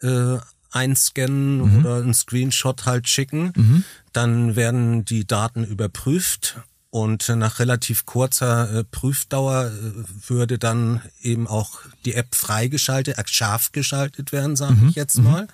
äh, 0.00 0.38
einscannen 0.70 1.60
oder 1.60 1.96
einen 1.96 2.14
Screenshot 2.14 2.86
halt 2.86 3.10
schicken. 3.10 3.84
Dann 4.14 4.56
werden 4.56 5.04
die 5.04 5.26
Daten 5.26 5.64
überprüft 5.64 6.62
und 6.94 7.28
nach 7.28 7.58
relativ 7.58 8.06
kurzer 8.06 8.72
äh, 8.72 8.84
Prüfdauer 8.84 9.66
äh, 9.66 10.28
würde 10.28 10.60
dann 10.60 11.02
eben 11.20 11.48
auch 11.48 11.80
die 12.04 12.14
App 12.14 12.36
freigeschaltet, 12.36 13.18
äh, 13.18 13.22
scharf 13.26 13.72
geschaltet 13.72 14.30
werden, 14.30 14.54
sage 14.54 14.76
ich 14.88 14.94
jetzt 14.94 15.18
mal. 15.18 15.48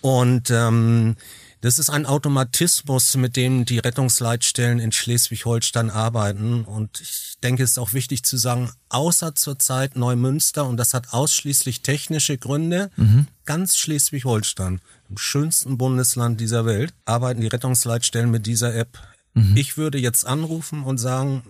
Und 0.00 0.48
ähm, 0.52 1.16
das 1.60 1.80
ist 1.80 1.90
ein 1.90 2.06
Automatismus, 2.06 3.16
mit 3.16 3.34
dem 3.34 3.64
die 3.64 3.80
Rettungsleitstellen 3.80 4.78
in 4.78 4.92
Schleswig-Holstein 4.92 5.90
arbeiten. 5.90 6.62
Und 6.62 7.00
ich 7.00 7.34
denke, 7.42 7.64
es 7.64 7.72
ist 7.72 7.78
auch 7.78 7.92
wichtig 7.92 8.22
zu 8.22 8.36
sagen, 8.36 8.70
außer 8.90 9.34
zurzeit 9.34 9.96
Neumünster, 9.96 10.66
und 10.66 10.76
das 10.76 10.94
hat 10.94 11.12
ausschließlich 11.12 11.82
technische 11.82 12.38
Gründe, 12.38 12.92
ganz 13.44 13.76
Schleswig-Holstein, 13.76 14.80
im 15.08 15.18
schönsten 15.18 15.78
Bundesland 15.78 16.40
dieser 16.40 16.64
Welt, 16.64 16.94
arbeiten 17.06 17.40
die 17.40 17.48
Rettungsleitstellen 17.48 18.30
mit 18.30 18.46
dieser 18.46 18.72
App. 18.72 19.00
Ich 19.54 19.76
würde 19.76 19.98
jetzt 19.98 20.26
anrufen 20.26 20.82
und 20.82 20.98
sagen, 20.98 21.42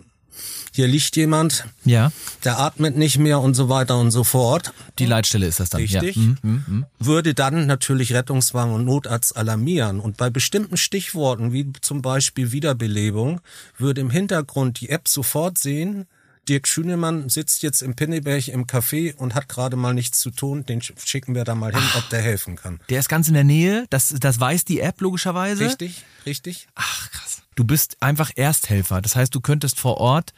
hier 0.73 0.87
liegt 0.87 1.17
jemand, 1.17 1.65
Ja, 1.85 2.13
der 2.45 2.59
atmet 2.61 2.97
nicht 2.97 3.19
mehr 3.19 3.41
und 3.41 3.55
so 3.55 3.69
weiter 3.69 3.99
und 3.99 4.11
so 4.13 4.23
fort. 4.23 4.73
die 4.99 5.07
Leitstelle 5.07 5.47
ist 5.47 5.59
das 5.61 5.71
dann. 5.71 5.81
Richtig. 5.81 6.15
Ja. 6.17 6.23
Mhm, 6.23 6.39
mhm, 6.43 6.65
mhm. 6.67 6.87
würde 6.99 7.35
dann 7.35 7.67
natürlich 7.67 8.13
Rettungswagen 8.13 8.73
und 8.73 8.85
Notarzt 8.85 9.37
alarmieren. 9.37 9.99
Und 9.99 10.17
bei 10.19 10.31
bestimmten 10.31 10.77
Stichworten, 10.77 11.53
wie 11.53 11.73
zum 11.81 12.01
Beispiel 12.01 12.53
Wiederbelebung, 12.53 13.41
würde 13.77 14.01
im 14.03 14.11
Hintergrund 14.11 14.81
die 14.81 14.91
App 14.91 15.09
sofort 15.09 15.59
sehen, 15.59 16.07
Dirk 16.49 16.67
Schünemann 16.69 17.29
sitzt 17.29 17.63
jetzt 17.63 17.83
im 17.83 17.95
Pinneberg 17.95 18.49
im 18.49 18.67
Café 18.67 19.15
und 19.17 19.35
hat 19.35 19.49
gerade 19.49 19.77
mal 19.77 19.93
nichts 19.95 20.21
zu 20.21 20.31
tun, 20.31 20.65
den 20.65 20.81
sch- 20.81 20.93
schicken 21.05 21.35
wir 21.35 21.45
da 21.45 21.55
mal 21.55 21.73
hin, 21.73 21.83
ob 21.97 22.09
der 22.09 22.23
helfen 22.23 22.57
kann. 22.57 22.81
Der 22.89 22.99
ist 23.01 23.09
ganz 23.09 23.29
in 23.29 23.35
der 23.35 23.45
Nähe, 23.45 23.85
das, 23.91 24.15
das 24.19 24.41
weiß 24.41 24.65
die 24.65 24.81
App 24.81 25.01
logischerweise. 25.01 25.65
Richtig, 25.67 26.03
richtig. 26.25 26.67
Ach, 26.75 27.11
krass. 27.11 27.43
Du 27.61 27.67
bist 27.67 27.99
einfach 28.01 28.31
Ersthelfer. 28.37 29.03
Das 29.03 29.17
heißt, 29.17 29.35
du 29.35 29.43
könntest 29.43 29.79
vor 29.79 29.99
Ort 29.99 30.33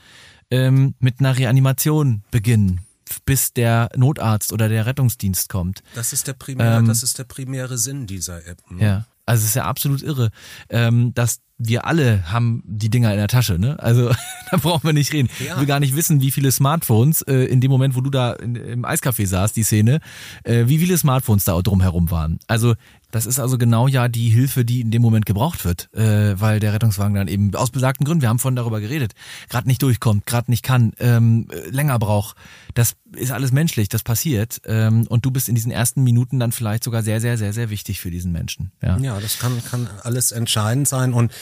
ähm, 0.51 0.97
mit 0.99 1.21
einer 1.21 1.39
Reanimation 1.39 2.25
beginnen, 2.33 2.81
bis 3.25 3.53
der 3.53 3.91
Notarzt 3.95 4.53
oder 4.53 4.69
der 4.69 4.87
Rettungsdienst 4.87 5.49
kommt. 5.49 5.85
Das 5.95 6.13
ist 6.13 6.27
der 6.27 6.33
primäre, 6.33 6.79
Ähm, 6.79 6.89
das 6.89 7.05
ist 7.05 7.21
der 7.21 7.25
primäre 7.25 7.79
Sinn 7.79 8.09
dieser 8.09 8.45
App. 8.49 8.69
ne? 8.73 8.85
Ja. 8.85 9.07
Also 9.25 9.43
es 9.43 9.51
ist 9.51 9.55
ja 9.55 9.67
absolut 9.67 10.03
irre, 10.03 10.33
ähm, 10.69 11.15
dass 11.15 11.39
wir 11.65 11.87
alle 11.87 12.31
haben 12.33 12.63
die 12.67 12.91
Dinger 12.91 13.11
in 13.13 13.19
der 13.19 13.29
Tasche, 13.29 13.59
ne? 13.59 13.79
Also 13.79 14.11
da 14.51 14.57
brauchen 14.57 14.85
wir 14.85 14.93
nicht 14.93 15.13
reden. 15.13 15.29
Ja. 15.39 15.55
Ich 15.55 15.61
will 15.61 15.67
gar 15.67 15.81
nicht 15.81 15.97
wissen, 15.97 16.21
wie 16.21 16.31
viele 16.31 16.53
Smartphones 16.53 17.23
äh, 17.23 17.45
in 17.45 17.61
dem 17.61 17.71
Moment, 17.71 17.97
wo 17.97 18.01
du 18.01 18.11
da 18.11 18.33
in, 18.33 18.57
im 18.57 18.85
Eiscafé 18.85 19.27
saßt, 19.27 19.57
die 19.57 19.63
Szene, 19.63 20.01
äh, 20.45 20.65
wie 20.67 20.79
viele 20.79 20.97
Smartphones 20.97 21.45
da 21.45 21.61
drumherum 21.61 22.11
waren. 22.11 22.39
Also 22.47 22.75
das 23.13 23.27
ist 23.27 23.39
also 23.39 23.59
genau 23.59 23.89
ja 23.89 24.09
die 24.09 24.31
Hilfe, 24.31 24.65
die 24.65 24.81
in 24.81 24.91
dem 24.91 25.03
Moment 25.03 25.27
gebraucht 25.27 25.67
wird, 25.67 25.93
äh, 25.95 26.41
weil 26.41 26.61
der 26.61 26.73
Rettungswagen 26.73 27.15
dann 27.15 27.29
eben 27.29 27.55
aus 27.55 27.71
besagten 27.71 28.07
Gründen, 28.07 28.23
wir 28.23 28.31
haben 28.31 28.39
vorhin 28.39 28.57
darüber 28.57 28.81
geredet, 28.81 29.13
gerade 29.51 29.69
nicht 29.69 29.83
durchkommt, 29.83 30.27
gerade 30.27 30.51
nicht 30.51 30.63
kann, 30.63 30.93
ähm, 30.99 31.47
äh, 31.53 31.69
länger 31.69 31.99
braucht. 31.99 32.37
Das 32.75 32.97
ist 33.15 33.31
alles 33.31 33.53
menschlich, 33.53 33.91
das 33.91 34.03
passiert. 34.03 34.63
Ähm, 34.65 35.07
und 35.09 35.27
du 35.27 35.31
bist 35.31 35.51
in 35.51 35.55
diesen 35.55 35.71
ersten 35.71 36.03
Minuten 36.03 36.41
dann 36.41 36.53
vielleicht 36.53 36.85
sogar 36.85 37.03
sehr, 37.03 37.21
sehr, 37.21 37.37
sehr, 37.37 37.53
sehr 37.53 37.69
wichtig 37.69 38.01
für 38.01 38.11
diesen 38.11 38.33
Menschen. 38.33 38.73
Ja. 38.81 38.97
Ja, 38.97 39.21
das 39.21 39.39
kann, 39.39 39.63
kann 39.71 39.91
alles 40.03 40.33
entscheidend 40.33 40.89
sein. 40.89 41.13
Und 41.13 41.33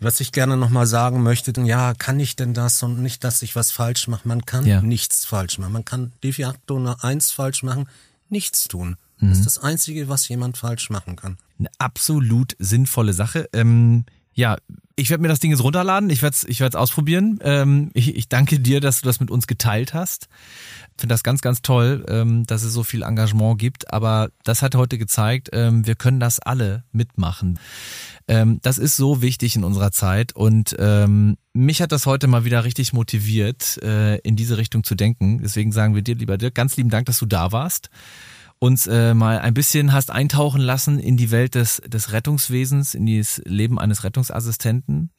Was 0.00 0.20
ich 0.20 0.30
gerne 0.30 0.56
nochmal 0.56 0.86
sagen 0.86 1.22
möchte, 1.24 1.52
ja, 1.62 1.92
kann 1.94 2.20
ich 2.20 2.36
denn 2.36 2.54
das 2.54 2.82
und 2.84 3.02
nicht, 3.02 3.24
dass 3.24 3.42
ich 3.42 3.56
was 3.56 3.72
falsch 3.72 4.06
mache? 4.06 4.28
Man 4.28 4.46
kann 4.46 4.64
Ja. 4.64 4.80
nichts 4.80 5.24
falsch 5.24 5.58
machen. 5.58 5.72
Man 5.72 5.84
kann 5.84 6.12
de 6.22 6.32
facto 6.32 6.78
nur 6.78 7.02
eins 7.02 7.32
falsch 7.32 7.62
machen, 7.64 7.88
nichts 8.28 8.64
tun. 8.68 8.96
Mhm. 9.18 9.30
Das 9.30 9.38
ist 9.38 9.46
das 9.46 9.58
Einzige, 9.58 10.08
was 10.08 10.28
jemand 10.28 10.56
falsch 10.56 10.90
machen 10.90 11.16
kann. 11.16 11.36
Eine 11.58 11.70
absolut 11.78 12.54
sinnvolle 12.60 13.12
Sache. 13.12 13.48
Ähm, 13.52 14.04
ja, 14.38 14.56
ich 14.94 15.10
werde 15.10 15.20
mir 15.20 15.28
das 15.28 15.40
Ding 15.40 15.50
jetzt 15.50 15.64
runterladen. 15.64 16.10
Ich 16.10 16.22
werde 16.22 16.34
es 16.34 16.44
ich 16.44 16.60
werd's 16.60 16.76
ausprobieren. 16.76 17.40
Ähm, 17.42 17.90
ich, 17.92 18.14
ich 18.14 18.28
danke 18.28 18.60
dir, 18.60 18.80
dass 18.80 19.00
du 19.00 19.06
das 19.06 19.18
mit 19.18 19.32
uns 19.32 19.48
geteilt 19.48 19.94
hast. 19.94 20.28
Finde 20.96 21.12
das 21.12 21.24
ganz, 21.24 21.40
ganz 21.40 21.60
toll, 21.60 22.06
ähm, 22.08 22.46
dass 22.46 22.62
es 22.62 22.72
so 22.72 22.84
viel 22.84 23.02
Engagement 23.02 23.58
gibt. 23.58 23.92
Aber 23.92 24.30
das 24.44 24.62
hat 24.62 24.76
heute 24.76 24.96
gezeigt, 24.96 25.48
ähm, 25.52 25.88
wir 25.88 25.96
können 25.96 26.20
das 26.20 26.38
alle 26.38 26.84
mitmachen. 26.92 27.58
Ähm, 28.28 28.60
das 28.62 28.78
ist 28.78 28.94
so 28.94 29.22
wichtig 29.22 29.56
in 29.56 29.64
unserer 29.64 29.90
Zeit 29.90 30.36
und 30.36 30.76
ähm, 30.78 31.36
mich 31.52 31.82
hat 31.82 31.90
das 31.90 32.06
heute 32.06 32.28
mal 32.28 32.44
wieder 32.44 32.62
richtig 32.62 32.92
motiviert, 32.92 33.82
äh, 33.82 34.18
in 34.18 34.36
diese 34.36 34.56
Richtung 34.56 34.84
zu 34.84 34.94
denken. 34.94 35.40
Deswegen 35.42 35.72
sagen 35.72 35.96
wir 35.96 36.02
dir, 36.02 36.14
lieber 36.14 36.38
Dirk, 36.38 36.54
ganz 36.54 36.76
lieben 36.76 36.90
Dank, 36.90 37.06
dass 37.06 37.18
du 37.18 37.26
da 37.26 37.50
warst 37.50 37.90
uns 38.58 38.86
äh, 38.86 39.14
mal 39.14 39.38
ein 39.38 39.54
bisschen 39.54 39.92
hast 39.92 40.10
eintauchen 40.10 40.60
lassen 40.60 40.98
in 40.98 41.16
die 41.16 41.30
Welt 41.30 41.54
des, 41.54 41.80
des 41.86 42.12
Rettungswesens, 42.12 42.94
in 42.94 43.06
das 43.06 43.40
Leben 43.44 43.78
eines 43.78 44.04
Rettungsassistenten. 44.04 45.10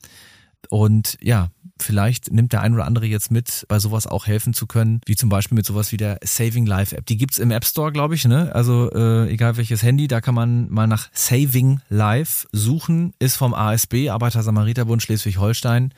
Und 0.70 1.18
ja, 1.22 1.50
vielleicht 1.80 2.32
nimmt 2.32 2.52
der 2.52 2.62
ein 2.62 2.74
oder 2.74 2.86
andere 2.86 3.06
jetzt 3.06 3.32
mit, 3.32 3.66
bei 3.70 3.80
sowas 3.80 4.06
auch 4.06 4.28
helfen 4.28 4.54
zu 4.54 4.68
können, 4.68 5.00
wie 5.06 5.16
zum 5.16 5.30
Beispiel 5.30 5.56
mit 5.56 5.66
sowas 5.66 5.92
wie 5.92 5.98
der 5.98 6.20
Saving 6.24 6.66
Life 6.66 6.96
App. 6.96 7.06
Die 7.06 7.18
gibt's 7.18 7.38
im 7.38 7.52
App 7.52 7.66
Store, 7.66 7.92
glaube 7.92 8.16
ich, 8.16 8.26
ne? 8.26 8.54
Also 8.54 8.92
äh, 8.92 9.30
egal 9.30 9.56
welches 9.58 9.82
Handy, 9.84 10.08
da 10.08 10.20
kann 10.20 10.36
man 10.36 10.70
mal 10.70 10.88
nach 10.88 11.10
Saving 11.14 11.80
Life 11.90 12.48
suchen, 12.52 13.14
ist 13.20 13.38
vom 13.38 13.54
ASB, 13.54 14.10
Arbeiter-Samariter-Bund 14.10 15.02
Schleswig-Holstein. 15.02 15.94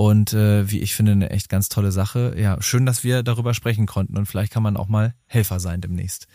Und 0.00 0.32
äh, 0.32 0.70
wie 0.70 0.78
ich 0.78 0.94
finde, 0.94 1.10
eine 1.10 1.30
echt 1.30 1.48
ganz 1.48 1.68
tolle 1.68 1.90
Sache. 1.90 2.36
Ja, 2.38 2.62
schön, 2.62 2.86
dass 2.86 3.02
wir 3.02 3.24
darüber 3.24 3.52
sprechen 3.52 3.86
konnten 3.86 4.16
und 4.16 4.26
vielleicht 4.26 4.52
kann 4.52 4.62
man 4.62 4.76
auch 4.76 4.86
mal 4.86 5.12
Helfer 5.26 5.58
sein 5.58 5.80
demnächst. 5.80 6.28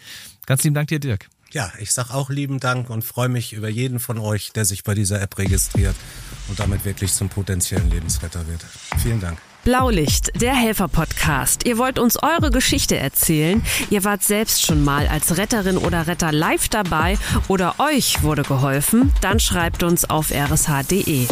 Ganz 0.45 0.65
lieben 0.65 0.73
Dank 0.73 0.89
dir, 0.89 0.99
Dirk. 0.99 1.29
Ja, 1.53 1.71
ich 1.79 1.93
sag 1.93 2.11
auch 2.11 2.29
lieben 2.29 2.59
Dank 2.59 2.89
und 2.89 3.05
freue 3.05 3.29
mich 3.29 3.53
über 3.53 3.69
jeden 3.69 3.99
von 3.99 4.17
euch, 4.17 4.51
der 4.51 4.65
sich 4.65 4.83
bei 4.83 4.95
dieser 4.95 5.21
App 5.21 5.37
registriert 5.37 5.95
und 6.49 6.59
damit 6.59 6.83
wirklich 6.83 7.13
zum 7.13 7.29
potenziellen 7.29 7.89
Lebensretter 7.89 8.45
wird. 8.47 8.65
Vielen 9.01 9.21
Dank. 9.21 9.39
Blaulicht, 9.63 10.41
der 10.41 10.55
Helfer-Podcast. 10.55 11.65
Ihr 11.65 11.77
wollt 11.77 11.99
uns 11.99 12.17
eure 12.21 12.51
Geschichte 12.51 12.97
erzählen. 12.97 13.63
Ihr 13.89 14.03
wart 14.03 14.23
selbst 14.23 14.65
schon 14.65 14.83
mal 14.83 15.07
als 15.07 15.37
Retterin 15.37 15.77
oder 15.77 16.05
Retter 16.07 16.33
live 16.33 16.67
dabei 16.67 17.17
oder 17.47 17.75
euch 17.79 18.23
wurde 18.23 18.43
geholfen. 18.43 19.13
Dann 19.21 19.39
schreibt 19.39 19.83
uns 19.83 20.03
auf 20.09 20.31
rsh.de. 20.31 21.27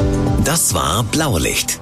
Das 0.46 0.74
war 0.74 1.04
Blaulicht, 1.04 1.82